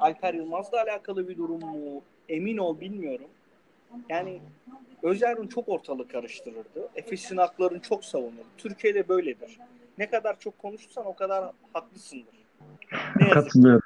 [0.00, 2.02] Alper Yılmaz'la alakalı bir durum mu?
[2.28, 3.28] Emin ol bilmiyorum.
[4.08, 4.40] Yani
[5.02, 6.88] Özerun çok ortalık karıştırırdı.
[6.94, 8.46] Efes'in haklarını çok savunurdu.
[8.58, 9.58] Türkiye'de böyledir.
[9.98, 12.34] Ne kadar çok konuşursan o kadar haklısındır.
[13.20, 13.82] Ne yazık, katılıyorum.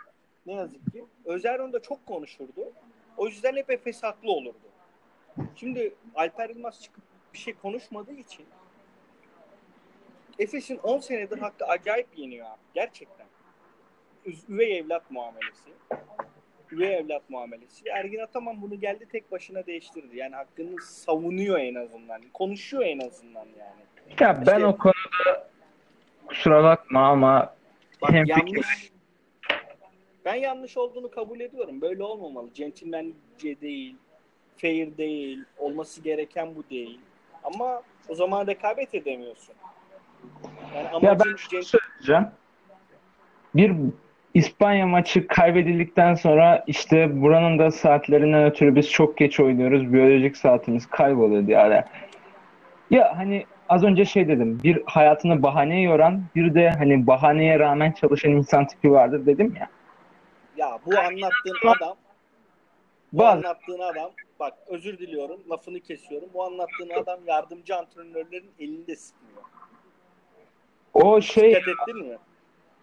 [0.46, 1.04] ne yazık ki.
[1.24, 2.72] Özerun da çok konuşurdu.
[3.16, 4.69] O yüzden hep Efes haklı olurdu.
[5.56, 7.02] Şimdi Alper Yılmaz çıkıp
[7.32, 8.46] bir şey konuşmadığı için
[10.38, 12.58] Efes'in 10 senedir hakkı acayip yeniyor abi.
[12.74, 13.26] Gerçekten.
[14.48, 15.70] Üvey evlat muamelesi.
[16.72, 17.88] Üvey evlat muamelesi.
[17.88, 20.16] Ergin Ataman bunu geldi tek başına değiştirdi.
[20.16, 22.22] Yani hakkını savunuyor en azından.
[22.32, 23.80] Konuşuyor en azından yani.
[24.20, 25.50] Ya ben İşte- o konuda
[26.26, 27.54] kusura bakma ama
[28.02, 28.90] Bak hem yanlış.
[30.24, 31.80] Ben yanlış olduğunu kabul ediyorum.
[31.80, 32.52] Böyle olmamalı.
[32.54, 33.96] Centilmence değil.
[34.60, 35.44] Fair değil.
[35.58, 37.00] Olması gereken bu değil.
[37.44, 39.54] Ama o zaman rekabet edemiyorsun.
[40.74, 42.26] Yani Ya ben şunu söyleyeceğim.
[43.54, 43.72] Bir
[44.34, 49.92] İspanya maçı kaybedildikten sonra işte buranın da saatlerinden ötürü biz çok geç oynuyoruz.
[49.92, 51.58] Biyolojik saatimiz kayboluyor diye.
[51.58, 51.84] Yani.
[52.90, 54.60] Ya hani az önce şey dedim.
[54.62, 59.68] Bir hayatını bahaneye yoran, bir de hani bahaneye rağmen çalışan insan tipi vardır dedim ya.
[60.56, 61.96] ya bu anlattığın adam
[63.12, 64.10] bu Bazı anlattığın adam
[64.40, 66.28] bak özür diliyorum lafını kesiyorum.
[66.34, 69.42] Bu anlattığın adam yardımcı antrenörlerin elinde sıkmıyor.
[70.94, 72.18] o şey Dikkat ettin mi?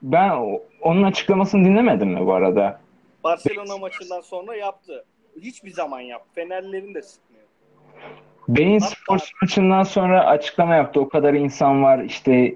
[0.01, 2.81] ben o- onun açıklamasını dinlemedim mi bu arada?
[3.23, 5.05] Barcelona maçından sonra yaptı.
[5.41, 6.29] Hiçbir zaman yaptı.
[6.35, 7.43] Fenerlerin de sıkmıyor.
[8.47, 10.99] Beyin Hatta- Sports maçından sonra açıklama yaptı.
[10.99, 12.55] O kadar insan var işte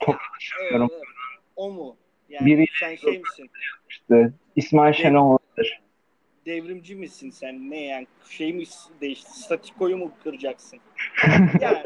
[0.00, 0.16] top
[0.62, 0.90] Evet, evet.
[1.56, 1.96] O mu?
[2.28, 3.50] Yani Biriyle- sen şey misin?
[3.88, 5.80] işte İsmail Şenol olabilir.
[6.46, 7.70] Devrimci misin sen?
[7.70, 8.64] Ne yani şey mi
[9.00, 9.40] değişti?
[9.40, 10.80] Statikoyu mu kıracaksın?
[11.60, 11.82] yani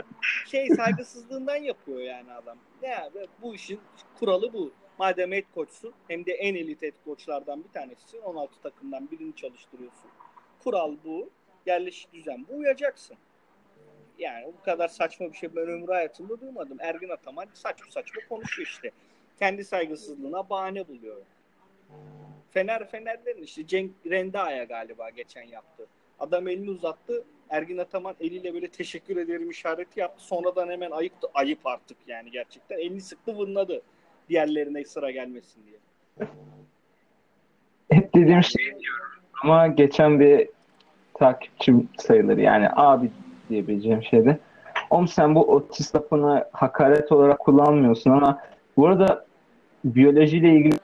[0.47, 2.59] şey saygısızlığından yapıyor yani adam.
[2.83, 3.81] Ne abi bu işin
[4.19, 4.73] kuralı bu.
[4.99, 8.19] Madem head coachsun hem de en elit head coachlardan bir tanesisin.
[8.19, 10.11] 16 takımdan birini çalıştırıyorsun.
[10.65, 11.31] Kural bu.
[11.67, 12.57] Yerleşik düzen bu.
[12.57, 13.17] Uyacaksın.
[14.19, 16.79] Yani bu kadar saçma bir şey ben ömrü hayatımda duymadım.
[16.81, 18.91] Ergin Ataman saçma saçma konuşuyor işte.
[19.39, 21.23] Kendi saygısızlığına bahane buluyor.
[22.51, 25.87] Fener Fenerlerin işte Cenk Renda'ya galiba geçen yaptı.
[26.21, 27.25] Adam elini uzattı.
[27.51, 30.25] Ergin Ataman eliyle böyle teşekkür ederim işareti yaptı.
[30.25, 31.29] Sonradan hemen ayıktı.
[31.35, 32.79] Ayıp artık yani gerçekten.
[32.79, 33.83] Elini sıktı vırnadı.
[34.29, 35.79] Diğerlerine sıra gelmesin diye.
[37.91, 39.07] Hep dediğim şey diyorum.
[39.43, 40.49] Ama geçen bir
[41.15, 43.11] takipçim sayılır yani abi
[43.49, 44.39] diyebileceğim şeyde.
[44.91, 48.43] Oğlum sen bu otist lafını hakaret olarak kullanmıyorsun ama
[48.77, 49.27] bu arada
[49.85, 50.79] biyolojiyle ilgili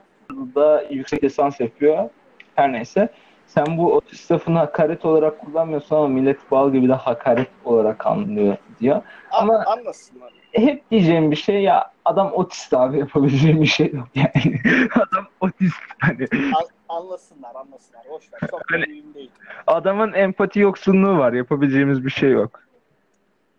[0.54, 2.10] da yüksek lisans yapıyor.
[2.54, 3.08] Her neyse.
[3.46, 8.56] Sen bu otist lafını hakaret olarak kullanmıyorsun ama millet bal gibi de hakaret olarak anlıyor
[8.80, 9.02] diyor.
[9.30, 10.32] Ama anlasınlar.
[10.52, 14.60] Hep diyeceğim bir şey ya adam otist abi yapabileceğim bir şey yok yani.
[14.94, 16.26] adam otist hani.
[16.32, 18.02] An- anlasınlar, anlasınlar.
[18.10, 18.48] Boş ver.
[18.50, 19.30] Çok Hani- değil.
[19.66, 21.32] Adamın empati yoksunluğu var.
[21.32, 22.60] Yapabileceğimiz bir şey yok.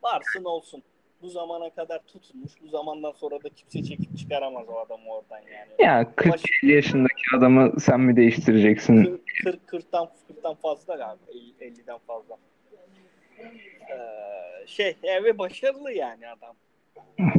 [0.04, 0.84] Varsın olsun.
[1.26, 2.52] Bu zamana kadar tutulmuş.
[2.62, 5.72] Bu zamandan sonra da kimse çekip çıkaramaz o adamı oradan yani.
[5.80, 9.22] Ya 40 yaşındaki adamı sen mi değiştireceksin?
[9.44, 11.24] 40 40'tan 40'tan fazla galiba.
[11.62, 12.38] 50, 50'den fazla.
[13.40, 16.56] Ee, şey ve başarılı yani adam.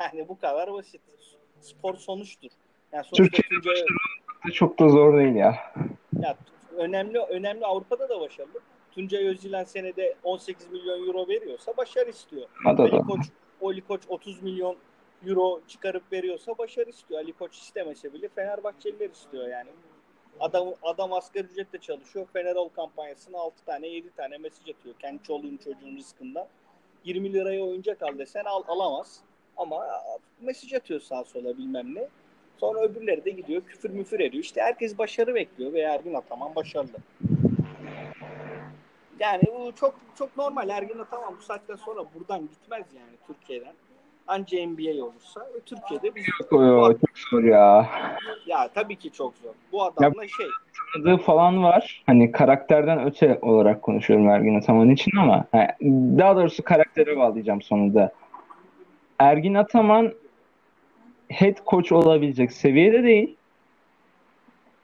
[0.00, 1.00] Yani bu kadar basit.
[1.60, 2.50] Spor sonuçtur.
[2.92, 5.54] Yani Türkiye'de başarılı çok da zor değil ya.
[6.22, 6.36] ya,
[6.76, 8.60] önemli önemli Avrupa'da da başarılı.
[8.98, 12.46] Tuncay Özdilen senede 18 milyon euro veriyorsa başarı istiyor.
[12.64, 12.90] Da Ali.
[12.90, 13.20] Koç,
[13.62, 14.76] Ali Koç 30 milyon
[15.26, 17.20] euro çıkarıp veriyorsa başarı istiyor.
[17.20, 19.70] Ali Koç istemese bile Fenerbahçeliler istiyor yani.
[20.40, 22.26] Adam adam asgari ücretle çalışıyor.
[22.32, 24.94] Fenerol kampanyasına 6 tane 7 tane mesaj atıyor.
[24.98, 26.46] Kendi çoluğun çocuğun rızkından.
[27.04, 29.20] 20 liraya oyuncak al desen al, alamaz.
[29.56, 29.86] Ama
[30.40, 32.08] mesaj atıyor sağa sola bilmem ne.
[32.56, 34.44] Sonra öbürleri de gidiyor küfür müfür ediyor.
[34.44, 36.96] İşte herkes başarı bekliyor ve Ergin Ataman başarılı.
[39.20, 40.68] Yani bu çok çok normal.
[40.68, 43.72] Ergin Ataman bu saatten sonra buradan gitmez yani Türkiye'den.
[44.26, 47.86] Anca NBA olursa ve Türkiye'de biz Yok, yok, çok zor ya.
[48.46, 49.50] ya tabii ki çok zor.
[49.72, 50.46] Bu adamla şey
[50.94, 52.02] Tanıdığı falan var.
[52.06, 55.76] Hani karakterden öte olarak konuşuyorum Ergin Ataman için ama ha,
[56.18, 58.12] daha doğrusu karaktere bağlayacağım sonunda.
[59.18, 60.12] Ergin Ataman
[61.28, 63.36] head coach olabilecek seviyede değil.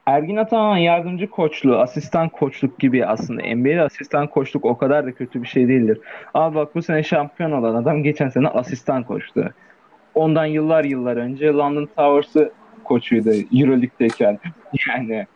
[0.07, 5.43] Ergin Ataman yardımcı koçluğu, asistan koçluk gibi aslında NBA'de asistan koçluk o kadar da kötü
[5.43, 5.99] bir şey değildir.
[6.35, 9.55] Abi bak bu sene şampiyon olan adam geçen sene asistan koçtu.
[10.15, 12.53] Ondan yıllar yıllar önce London Towers'ı
[12.85, 14.39] koçuydu Euroleague'deyken.
[14.89, 15.27] Yani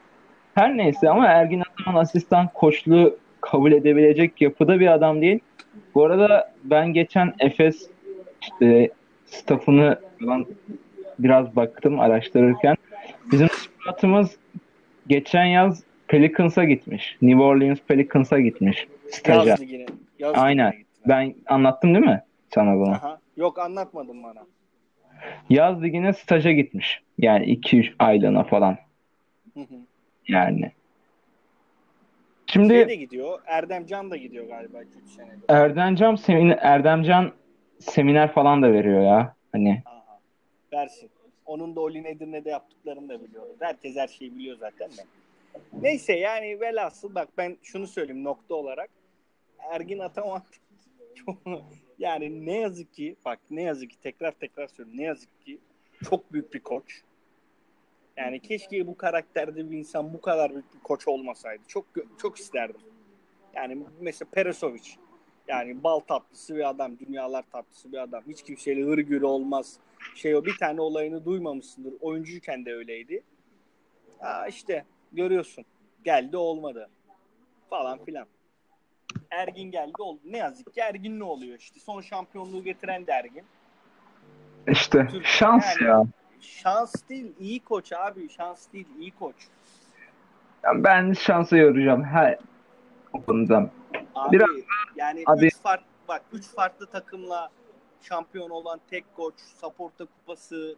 [0.54, 5.40] her neyse ama Ergin Ataman asistan koçluğu kabul edebilecek yapıda bir adam değil.
[5.94, 7.90] Bu arada ben geçen Efes
[8.42, 8.90] işte
[9.26, 10.00] staffını
[11.18, 12.76] biraz baktım araştırırken.
[13.32, 13.48] Bizim
[13.88, 14.36] scout'ımız
[15.06, 17.16] geçen yaz Pelicans'a gitmiş.
[17.22, 18.88] New Orleans Pelicans'a gitmiş.
[19.10, 19.44] Staja.
[19.44, 19.86] yaz ligine.
[20.18, 20.72] Yaz Aynen.
[20.72, 20.84] ligine.
[21.06, 22.22] Ben anlattım değil mi
[22.54, 22.90] sana bunu?
[22.90, 23.18] Aha.
[23.36, 24.46] Yok anlatmadın bana.
[25.50, 27.02] Yaz ligine staja gitmiş.
[27.18, 28.78] Yani 2-3 aylığına falan.
[29.54, 29.74] Hı hı.
[30.28, 30.72] Yani.
[32.46, 33.38] Şimdi Şey de gidiyor.
[33.46, 35.42] Erdemcan da gidiyor galiba 3 senedir.
[35.48, 37.32] Erdemcan seminer, Erdemcan
[37.78, 39.34] seminer falan da veriyor ya.
[39.52, 40.18] Hani Aha.
[40.72, 41.10] Versin.
[41.48, 43.56] Onun da Olin Edirne'de yaptıklarını da biliyoruz.
[43.60, 45.04] Herkes her şeyi biliyor zaten de.
[45.72, 48.90] Neyse yani velhasıl bak ben şunu söyleyeyim nokta olarak.
[49.58, 50.42] Ergin Ataman
[51.98, 55.58] yani ne yazık ki bak ne yazık ki tekrar tekrar söylüyorum ne yazık ki
[56.04, 57.02] çok büyük bir koç.
[58.16, 61.62] Yani keşke bu karakterde bir insan bu kadar büyük bir koç olmasaydı.
[61.68, 61.86] Çok
[62.18, 62.80] çok isterdim.
[63.54, 64.90] Yani mesela Peresovic
[65.48, 68.22] yani bal tatlısı bir adam, dünyalar tatlısı bir adam.
[68.28, 69.76] Hiç kimseyle hırgür olmaz.
[70.14, 71.92] Şey o bir tane olayını duymamışsındır.
[72.00, 73.22] Oyuncuyken de öyleydi.
[74.20, 75.64] Aa işte görüyorsun.
[76.04, 76.88] Geldi olmadı.
[77.70, 78.26] Falan filan.
[79.30, 80.20] Ergin geldi oldu.
[80.24, 81.80] Ne yazık ki Ergin ne oluyor işte.
[81.80, 83.44] Son şampiyonluğu getiren de Ergin.
[84.68, 86.04] işte Türk- şans yani- ya.
[86.40, 88.28] Şans değil, iyi koç abi.
[88.28, 89.34] Şans değil, iyi koç.
[90.64, 92.38] Ya Ben şansa yoracağım her
[93.26, 93.70] konuda.
[94.14, 94.48] Abi Biraz-
[94.98, 97.50] yani Abi- üç farklı bak üç farklı takımla
[98.02, 100.76] şampiyon olan tek koç, Saporta Kupası,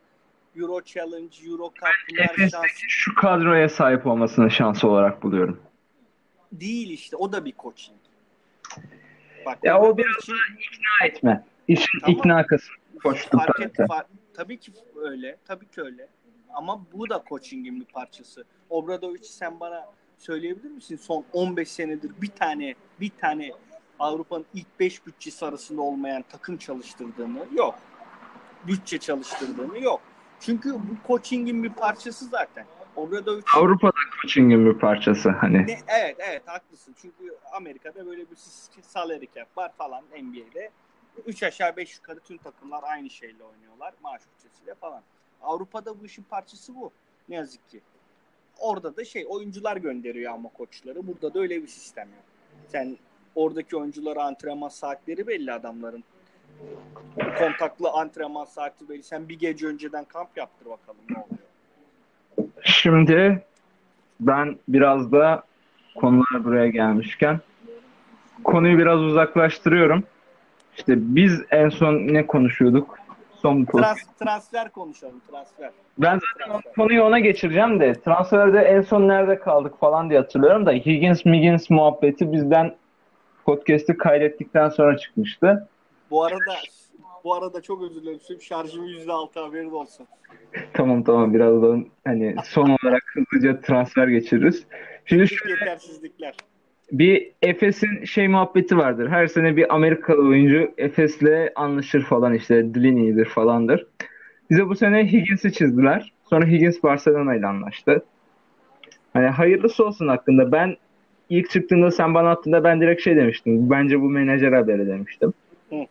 [0.56, 5.62] Euro Challenge, Euro Cup bunlar şans şu kadroya sahip olmasını şans olarak buluyorum.
[6.52, 7.16] değil işte.
[7.16, 7.98] O da bir coaching.
[9.46, 11.44] Bak Ya o biraz için İkna etme.
[11.68, 12.16] İşin Tamam.
[12.16, 12.74] ikna kısmı.
[13.02, 13.92] koçluk fark et, tarafı.
[13.92, 14.04] fa-
[14.34, 15.36] tabii ki öyle.
[15.46, 16.08] Tabii ki öyle.
[16.54, 18.44] Ama bu da coaching'in bir parçası.
[18.70, 19.86] Obradovic sen bana
[20.18, 20.96] söyleyebilir misin?
[20.96, 23.52] Son 15 senedir bir tane bir tane
[24.00, 27.74] Avrupa'nın ilk 5 bütçesi arasında olmayan takım çalıştırdığını yok.
[28.66, 30.00] Bütçe çalıştırdığını yok.
[30.40, 32.66] Çünkü bu coaching'in bir parçası zaten.
[32.96, 33.92] Obradovic Avrupa'da
[34.22, 35.66] coaching'in bir parçası hani.
[35.66, 36.94] ne, evet evet haklısın.
[37.02, 38.36] Çünkü Amerika'da böyle bir
[38.82, 40.70] salary cap var falan NBA'de.
[41.26, 43.94] 3 aşağı 5 yukarı tüm takımlar aynı şeyle oynuyorlar.
[44.02, 45.02] Maaş bütçesiyle falan.
[45.42, 46.92] Avrupa'da bu işin parçası bu.
[47.28, 47.80] Ne yazık ki.
[48.58, 51.06] Orada da şey oyuncular gönderiyor ama koçları.
[51.06, 52.24] Burada da öyle bir sistem yok.
[52.68, 52.96] Sen
[53.34, 56.04] oradaki oyunculara antrenman saatleri belli adamların.
[57.38, 59.02] Kontaklı antrenman saati belli.
[59.02, 62.50] Sen bir gece önceden kamp yaptır bakalım ne oluyor.
[62.62, 63.42] Şimdi
[64.20, 65.42] ben biraz da
[65.94, 67.40] konular buraya gelmişken
[68.44, 70.04] konuyu biraz uzaklaştırıyorum.
[70.76, 72.98] İşte biz en son ne konuşuyorduk?
[73.42, 73.64] Son.
[73.64, 75.70] Trans, transfer konuşalım transfer.
[75.98, 80.66] Ben zaten o konuyu ona geçireceğim de transferde en son nerede kaldık falan diye hatırlıyorum
[80.66, 82.74] da Higgins Miggins muhabbeti bizden
[83.44, 85.68] podcast'i kaydettikten sonra çıkmıştı.
[86.10, 86.54] Bu arada
[87.24, 88.40] bu arada çok özür dilerim.
[88.40, 90.06] Şarjım %6 haberin olsun.
[90.74, 94.66] Tamam tamam birazdan hani son olarak hızlıca transfer geçiririz.
[95.04, 96.34] Şimdi şu yetersizlikler.
[96.92, 99.08] bir Efes'in şey muhabbeti vardır.
[99.08, 103.86] Her sene bir Amerikalı oyuncu Efes'le anlaşır falan işte dilin iyidir falandır.
[104.50, 106.12] Bize bu sene Higgins'i çizdiler.
[106.30, 108.04] Sonra Higgins Barcelona ile anlaştı.
[109.12, 110.52] Hani hayırlısı olsun hakkında.
[110.52, 110.76] Ben
[111.30, 113.70] ilk çıktığında sen bana attığında ben direkt şey demiştim.
[113.70, 115.32] Bence bu menajer haberi demiştim.
[115.70, 115.86] Hı hı.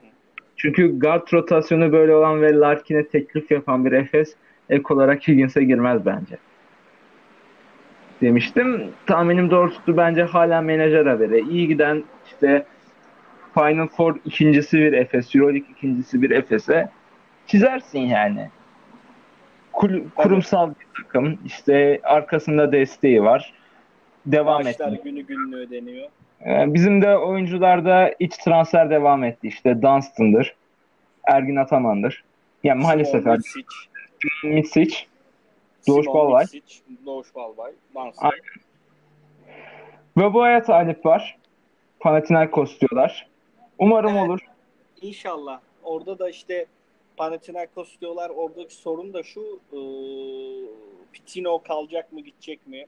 [0.56, 4.36] Çünkü guard rotasyonu böyle olan ve Larkin'e teklif yapan bir Efes
[4.70, 6.38] ek olarak Higgins'e girmez bence.
[8.22, 8.84] Demiştim.
[9.06, 9.98] Tahminim doğru tuttu.
[9.98, 11.50] Bence hala menajer haberi.
[11.50, 12.66] İyi giden işte
[13.54, 16.90] Final Four ikincisi bir Efes, Euroleague ikincisi bir Efes'e
[17.48, 18.50] çizersin yani.
[19.74, 21.40] Kul- kurumsal bir takım.
[21.46, 23.54] işte arkasında desteği var.
[24.32, 25.04] Devam Maaşlar etmek.
[25.04, 26.08] günü gününe ödeniyor.
[26.46, 29.48] Ee, Bizim de oyuncularda iç transfer devam etti.
[29.48, 30.56] İşte Dunstan'dır.
[31.24, 32.24] Ergin Ataman'dır.
[32.64, 33.66] Yani maalesef Mitsic,
[34.44, 34.96] Mitsic.
[35.88, 36.46] Doğuş Balbay.
[37.06, 37.72] Doğuş Balbay.
[37.96, 38.32] Dunstan.
[40.18, 41.38] Ve bu aya talip var.
[42.00, 43.28] Panathinaikos diyorlar.
[43.80, 44.30] Umarım Evet.
[44.30, 44.40] olur.
[45.02, 45.60] İnşallah.
[45.84, 46.66] Orada da işte
[47.18, 48.30] Panathinaikos diyorlar.
[48.36, 49.80] Oradaki sorun da şu ıı,
[51.14, 52.86] Pitino kalacak mı gidecek mi?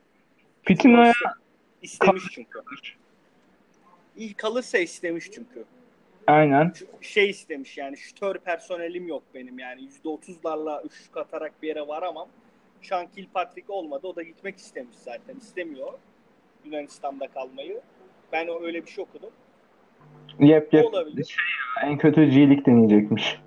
[0.66, 1.14] Pitino'ya
[1.82, 2.59] istemiş çünkü.
[4.18, 5.66] İyi kalırsa istemiş çünkü.
[6.28, 6.74] aynen.
[7.01, 12.28] Şey istemiş yani şütör personelim yok benim yani %30'larla üçlük atarak bir yere varamam.
[12.82, 14.07] Sean Kilpatrick olmadı.
[14.07, 15.36] O da gitmek istemiş zaten.
[15.36, 15.93] İstemiyor
[16.66, 17.82] Yunanistan'da kalmayı.
[18.32, 19.30] Ben o öyle bir şey okudum.
[20.39, 20.86] Yep yep.
[20.86, 21.36] Olabilir.
[21.84, 23.39] En kötü G-League deneyecekmiş.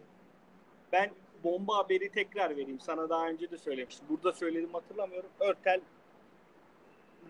[0.93, 1.11] Ben
[1.45, 2.81] bomba haberi tekrar vereyim.
[2.81, 4.07] Sana daha önce de söylemiştim.
[4.09, 5.31] Burada söyledim hatırlamıyorum.
[5.41, 5.81] Örtel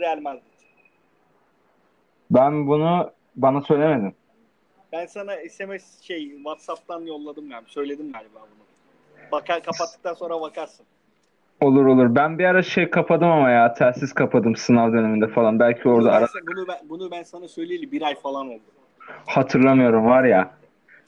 [0.01, 0.42] Real Madrid.
[2.30, 4.14] Ben bunu bana söylemedin.
[4.92, 7.68] Ben sana SMS şey WhatsApp'tan yolladım galiba.
[7.68, 8.64] Söyledim galiba bunu.
[9.32, 10.86] Bakar kapattıktan sonra bakarsın.
[11.61, 12.14] Olur olur.
[12.14, 15.59] Ben bir ara şey kapadım ama ya telsiz kapadım sınav döneminde falan.
[15.59, 18.49] Belki Bunu orada ben, ara sa- bunu ben, bunu ben sana söyleyeli bir ay falan
[18.49, 18.62] oldu.
[19.26, 20.55] hatırlamıyorum var ya.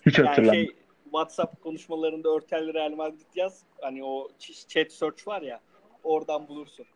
[0.07, 0.71] Hiç Yani hatırlamıyorum.
[0.73, 3.63] şey WhatsApp konuşmalarında Örtel Real Madrid yaz.
[3.81, 5.61] Hani o ch- chat search var ya.
[6.05, 6.87] Oradan bulursun.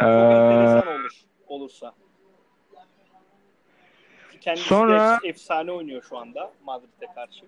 [0.00, 1.10] Çok Ee, enteresan olur
[1.48, 1.94] olursa.
[4.40, 7.44] Kendisi Sonra- de efsane oynuyor şu anda Madrid'e karşı.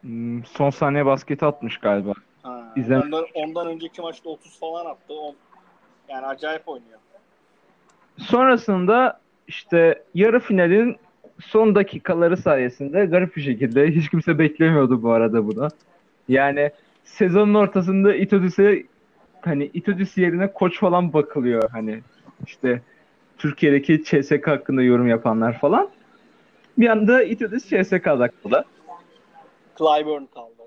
[0.00, 2.12] hmm, son saniye basket atmış galiba.
[2.42, 5.14] Ha, İzlem- ondan, ondan önceki maçta 30 falan attı.
[5.14, 5.34] O,
[6.08, 6.98] yani acayip oynuyor.
[8.18, 10.96] Sonrasında işte yarı finalin
[11.40, 15.68] son dakikaları sayesinde garip bir şekilde hiç kimse beklemiyordu bu arada bunu.
[16.28, 16.70] Yani
[17.04, 18.82] sezonun ortasında Itudis'e
[19.46, 22.02] hani Itudis yerine koç falan bakılıyor hani
[22.46, 22.82] işte
[23.38, 25.88] Türkiye'deki CSK hakkında yorum yapanlar falan.
[26.78, 28.64] Bir anda Itudis CSK'da kaldı.
[29.78, 30.62] Clyburn kaldı.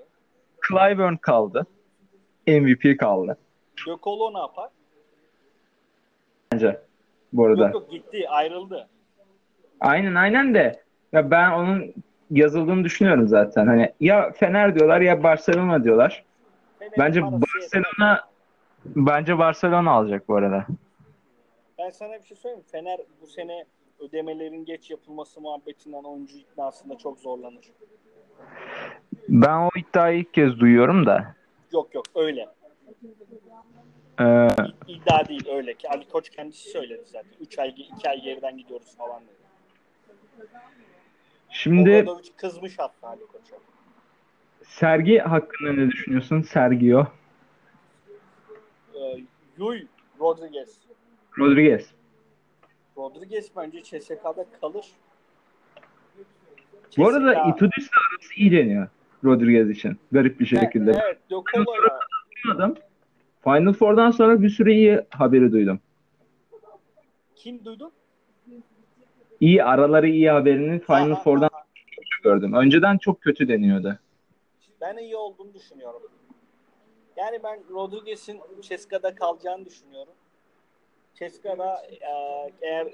[0.68, 1.66] Clyburn kaldı.
[2.46, 3.38] MVP kaldı
[3.86, 4.70] De Colo ne yapar?
[6.52, 6.80] bence
[7.32, 7.64] bu arada.
[7.64, 8.88] Yok yok gitti ayrıldı.
[9.80, 11.94] Aynen aynen de ya ben onun
[12.30, 13.66] yazıldığını düşünüyorum zaten.
[13.66, 16.24] Hani ya Fener diyorlar ya Barcelona diyorlar.
[16.78, 17.22] Fener'in Bence.
[17.22, 18.29] Barcelona
[18.84, 20.66] bence Barcelona alacak bu arada.
[21.78, 22.64] Ben sana bir şey söyleyeyim?
[22.72, 23.64] Fener bu sene
[23.98, 27.64] ödemelerin geç yapılması muhabbetinden oyuncu iknasında çok zorlanır.
[29.28, 31.34] Ben o iddiayı ilk kez duyuyorum da.
[31.72, 32.48] Yok yok öyle.
[34.20, 34.48] Ee,
[34.88, 35.74] İddia değil öyle.
[35.74, 37.30] ki Ali Koç kendisi söyledi zaten.
[37.40, 40.48] 3 ay 2 ay geriden gidiyoruz falan dedi.
[41.50, 43.56] şimdi Obradovic kızmış hatta Ali Koç'a.
[44.64, 46.42] sergi hakkında ne düşünüyorsun?
[46.42, 47.06] Sergio
[49.00, 49.24] Ee,
[49.58, 49.86] Yuy
[50.20, 50.78] Rodriguez.
[51.38, 51.90] Rodriguez.
[52.96, 54.86] Rodriguez bence CSK'da kalır.
[56.98, 58.88] Bu arada Itudis'le arası iyi deniyor
[59.24, 59.98] Rodriguez için.
[60.12, 60.90] Garip bir şekilde.
[60.90, 61.18] Evet,
[62.54, 62.74] Adam
[63.44, 65.80] Final Four'dan sonra bir sürü iyi haberi duydum.
[67.34, 67.92] kim duydu?
[69.40, 71.50] İyi araları iyi haberini Final Aha, Four'dan
[72.22, 72.52] gördüm.
[72.52, 73.98] Önceden çok kötü deniyordu.
[74.80, 76.02] Ben iyi olduğunu düşünüyorum.
[77.20, 80.12] Yani ben Rodriguez'in Ceska'da kalacağını düşünüyorum.
[81.14, 82.88] Ceska'da e, eğer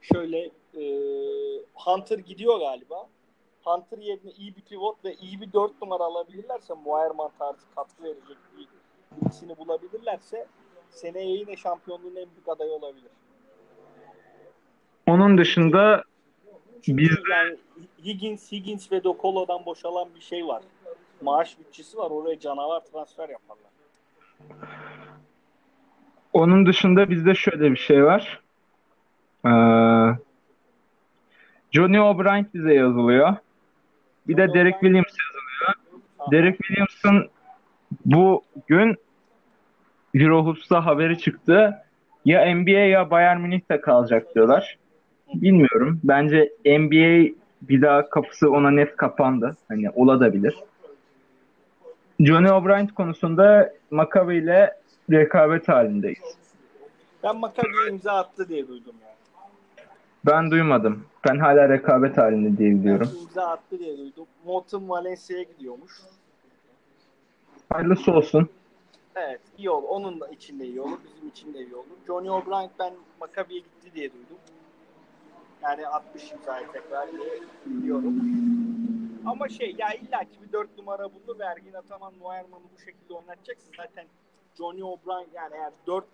[0.00, 0.82] şöyle e,
[1.74, 3.08] Hunter gidiyor galiba.
[3.64, 8.36] Hunter yerine iyi bir pivot ve iyi bir dört numara alabilirlerse Muayerman tarzı katkı verecek
[8.56, 8.68] bir
[9.20, 10.46] birisini bulabilirlerse
[10.90, 13.10] seneye yine şampiyonluğun en büyük adayı olabilir.
[15.06, 16.04] Onun dışında
[16.82, 17.58] Çünkü Biz- yani
[18.04, 20.62] Higgins, Higgins ve Dokolo'dan boşalan bir şey var.
[21.22, 22.10] Maaş bütçesi var.
[22.10, 23.72] Oraya canavar transfer yaparlar.
[26.32, 28.40] Onun dışında bizde şöyle bir şey var.
[29.44, 29.50] Ee,
[31.72, 33.36] Johnny O'Brien bize yazılıyor.
[34.28, 35.74] Bir de Derek Williams yazılıyor.
[36.30, 37.30] Derek Williams'ın
[38.04, 38.96] bugün
[40.14, 41.78] Eurohoops'ta haberi çıktı.
[42.24, 44.78] Ya NBA ya Bayern Münih'te kalacak diyorlar.
[45.34, 46.00] Bilmiyorum.
[46.04, 49.56] Bence NBA bir daha kapısı ona net kapandı.
[49.68, 50.54] Hani olabilir.
[52.20, 54.76] Johnny O'Brien konusunda Maccabi ile
[55.10, 56.36] rekabet halindeyiz.
[57.22, 59.12] Ben Maccabi'ye imza attı diye duydum yani.
[60.26, 61.04] Ben duymadım.
[61.28, 63.10] Ben hala rekabet halinde diye biliyorum.
[63.14, 64.26] Ben imza attı diye duydum.
[64.44, 65.92] Motum Valencia'ya gidiyormuş.
[67.72, 68.48] Hayırlısı olsun.
[69.16, 69.88] Evet iyi olur.
[69.88, 70.98] Onun da içinde iyi olur.
[71.04, 71.86] Bizim için de iyi olur.
[72.06, 74.36] Johnny O'Brien ben Maccabi'ye gitti diye duydum.
[75.62, 77.30] Yani 60 imzayı tekrar diye
[77.66, 78.14] biliyorum.
[79.26, 83.14] Ama şey ya illa ki bir 4 numara bulur ve Ergin Ataman Neuerman'ı bu şekilde
[83.14, 84.06] oynatacaksa zaten
[84.58, 86.04] Johnny O'Brien yani eğer 4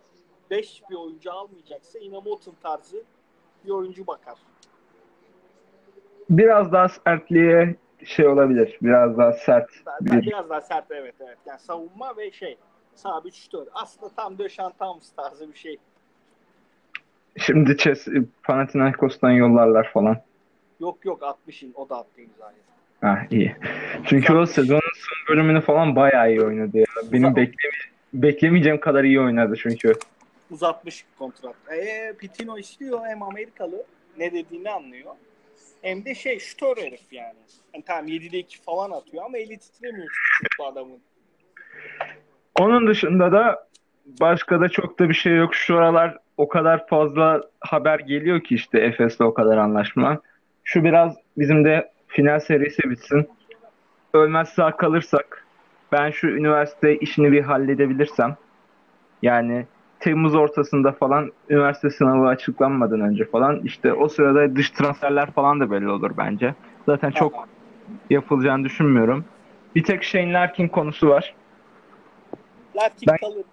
[0.51, 3.03] 5 bir oyuncu almayacaksa yine Motum tarzı
[3.65, 4.39] bir oyuncu bakar.
[6.31, 8.79] Biraz daha sertliğe şey olabilir.
[8.83, 11.39] Biraz daha sert bir Biraz daha sert evet evet.
[11.47, 12.59] Yani savunma ve şey
[12.95, 13.67] sabit şutör.
[13.75, 15.79] Aslında tam Döşantamus tarzı bir şey.
[17.37, 18.09] Şimdi Chess,
[18.45, 20.17] Panathinaikos'tan yollarlar falan.
[20.81, 22.57] Yok yok 60'in o da attı imzayı.
[23.01, 23.57] Ha iyi.
[24.05, 26.85] Çünkü o sezonun son bölümünü falan bayağı iyi oynadı ya.
[27.13, 27.75] Benim bekleme,
[28.15, 29.93] beklemeyeceğim kadar iyi oynadı çünkü.
[30.51, 31.55] Uzatmış kontrat.
[31.73, 33.85] Eee Pitino istiyor hem Amerikalı
[34.19, 35.15] ne dediğini anlıyor.
[35.83, 37.35] Hem de şey şutör herif yani.
[37.75, 40.09] yani tamam 7'de 2 falan atıyor ama eli titremiyor
[40.59, 40.99] bu adamın.
[42.59, 43.69] Onun dışında da
[44.21, 45.55] başka da çok da bir şey yok.
[45.55, 50.21] Şu aralar o kadar fazla haber geliyor ki işte Efes'le o kadar anlaşma.
[50.65, 53.29] Şu biraz bizim de final serisi bitsin.
[54.15, 55.47] Ölmez sağ kalırsak
[55.93, 58.37] ben şu üniversite işini bir halledebilirsem
[59.23, 59.67] yani
[60.01, 65.71] Temmuz ortasında falan üniversite sınavı açıklanmadan önce falan işte o sırada dış transferler falan da
[65.71, 66.55] belli olur bence.
[66.87, 67.49] Zaten çok
[68.11, 69.25] yapılacağını düşünmüyorum.
[69.75, 71.35] Bir tek Shane Larkin konusu var.
[72.77, 73.45] Larkin Ben- kalır.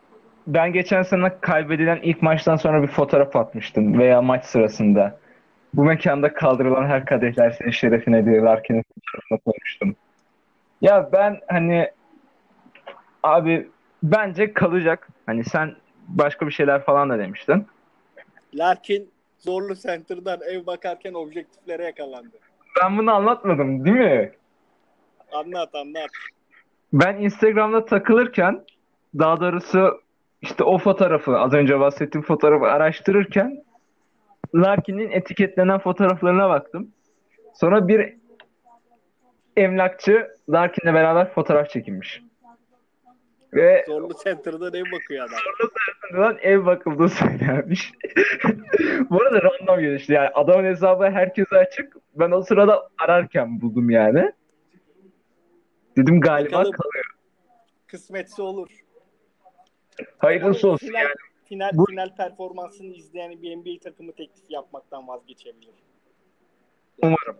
[0.48, 5.20] Ben geçen sene kaybedilen ilk maçtan sonra bir fotoğraf atmıştım veya maç sırasında.
[5.76, 9.96] Bu mekanda kaldırılan her kadehler senin şerefine diye Larkin'in fotoğrafını koymuştum.
[10.82, 11.92] Ya ben hani
[13.24, 13.70] abi
[14.04, 15.08] bence kalacak.
[15.26, 15.76] Hani sen
[16.08, 17.68] başka bir şeyler falan da demiştin.
[18.54, 19.10] Larkin
[19.40, 22.38] zorlu center'dan ev bakarken objektiflere yakalandı.
[22.82, 24.32] Ben bunu anlatmadım değil mi?
[25.32, 26.10] Anlat anlat.
[26.94, 28.62] Ben Instagram'da takılırken
[29.20, 30.02] daha doğrusu
[30.42, 33.65] işte o fotoğrafı az önce bahsettiğim fotoğrafı araştırırken
[34.56, 36.92] Larkin'in etiketlenen fotoğraflarına baktım.
[37.54, 38.14] Sonra bir
[39.58, 42.22] emlakçı Larkin'le beraber fotoğraf çekilmiş.
[43.54, 46.20] Ve Zorlu center'dan ev bakıyor adam.
[46.22, 47.92] lan ev bakıldığı söylenmiş.
[49.10, 50.14] Bu arada random gelişti.
[50.14, 51.96] Yani adamın hesabı herkese açık.
[52.16, 54.32] Ben o sırada ararken buldum yani.
[55.98, 56.72] Dedim galiba Bakalım.
[56.72, 57.06] kalıyor.
[57.88, 58.70] Kısmetse olur.
[60.18, 61.10] Hayırlısı olsun yani.
[61.50, 65.70] Final, Bu- final performansını izleyen bir NBA takımı teklif yapmaktan vazgeçebilir.
[67.02, 67.36] Umarım.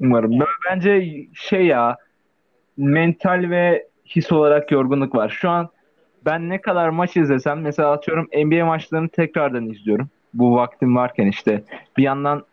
[0.00, 0.40] Umarım.
[0.40, 1.96] Ben- Bence şey ya
[2.76, 5.28] mental ve his olarak yorgunluk var.
[5.28, 5.68] Şu an
[6.24, 10.08] ben ne kadar maç izlesem mesela atıyorum NBA maçlarını tekrardan izliyorum.
[10.34, 11.64] Bu vaktim varken işte
[11.96, 12.44] bir yandan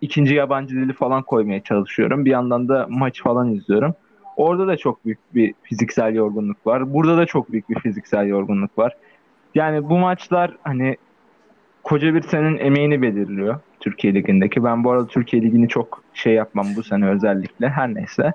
[0.00, 2.24] ikinci yabancı dili falan koymaya çalışıyorum.
[2.24, 3.94] Bir yandan da maç falan izliyorum.
[4.36, 6.94] Orada da çok büyük bir fiziksel yorgunluk var.
[6.94, 8.96] Burada da çok büyük bir fiziksel yorgunluk var.
[9.54, 10.96] Yani bu maçlar hani
[11.82, 14.64] koca bir senenin emeğini belirliyor Türkiye Ligi'ndeki.
[14.64, 18.32] Ben bu arada Türkiye Ligi'ni çok şey yapmam bu sene özellikle her neyse.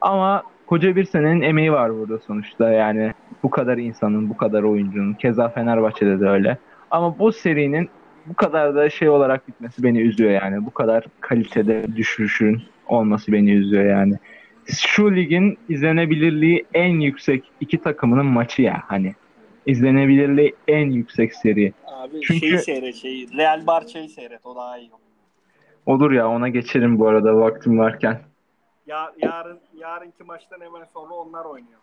[0.00, 5.14] Ama koca bir senenin emeği var burada sonuçta yani bu kadar insanın, bu kadar oyuncunun.
[5.14, 6.58] Keza Fenerbahçe'de de öyle.
[6.90, 7.90] Ama bu serinin
[8.26, 10.66] bu kadar da şey olarak bitmesi beni üzüyor yani.
[10.66, 14.14] Bu kadar kalitede düşüşün olması beni üzüyor yani.
[14.76, 19.14] Şu ligin izlenebilirliği en yüksek iki takımının maçı ya hani.
[19.68, 21.72] İzlenebilirliği en yüksek seri.
[21.86, 23.36] Abi Çünkü- şeyi seyret şeyi.
[23.36, 24.90] Real Barça'yı seyret o daha iyi.
[25.86, 28.20] Olur ya ona geçerim bu arada vaktim varken.
[28.86, 31.80] Ya, yarın yarınki maçtan hemen sonra onlar oynuyor.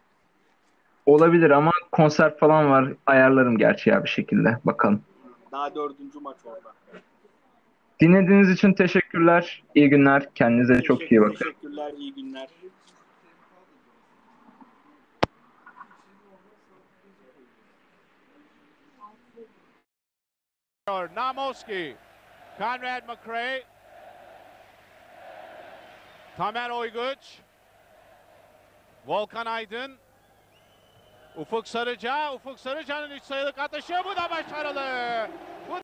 [1.05, 2.93] Olabilir ama konser falan var.
[3.05, 4.57] Ayarlarım gerçi ya bir şekilde.
[4.65, 5.01] Bakalım.
[5.51, 6.73] Daha dördüncü maç orada.
[8.01, 9.63] Dinlediğiniz için teşekkürler.
[9.75, 10.29] İyi günler.
[10.35, 11.33] Kendinize çok iyi bakın.
[11.33, 12.47] Teşekkürler, iyi günler.
[20.87, 21.95] Namoski,
[22.59, 23.63] Conrad McRae,
[26.37, 27.39] Tamer Oyguç,
[29.07, 29.97] Volkan Aydın,
[31.35, 33.93] Ufuk Sarıca, Ufuk Sarıca'nın 3 sayılık atışı.
[34.05, 35.27] Bu da başarılı.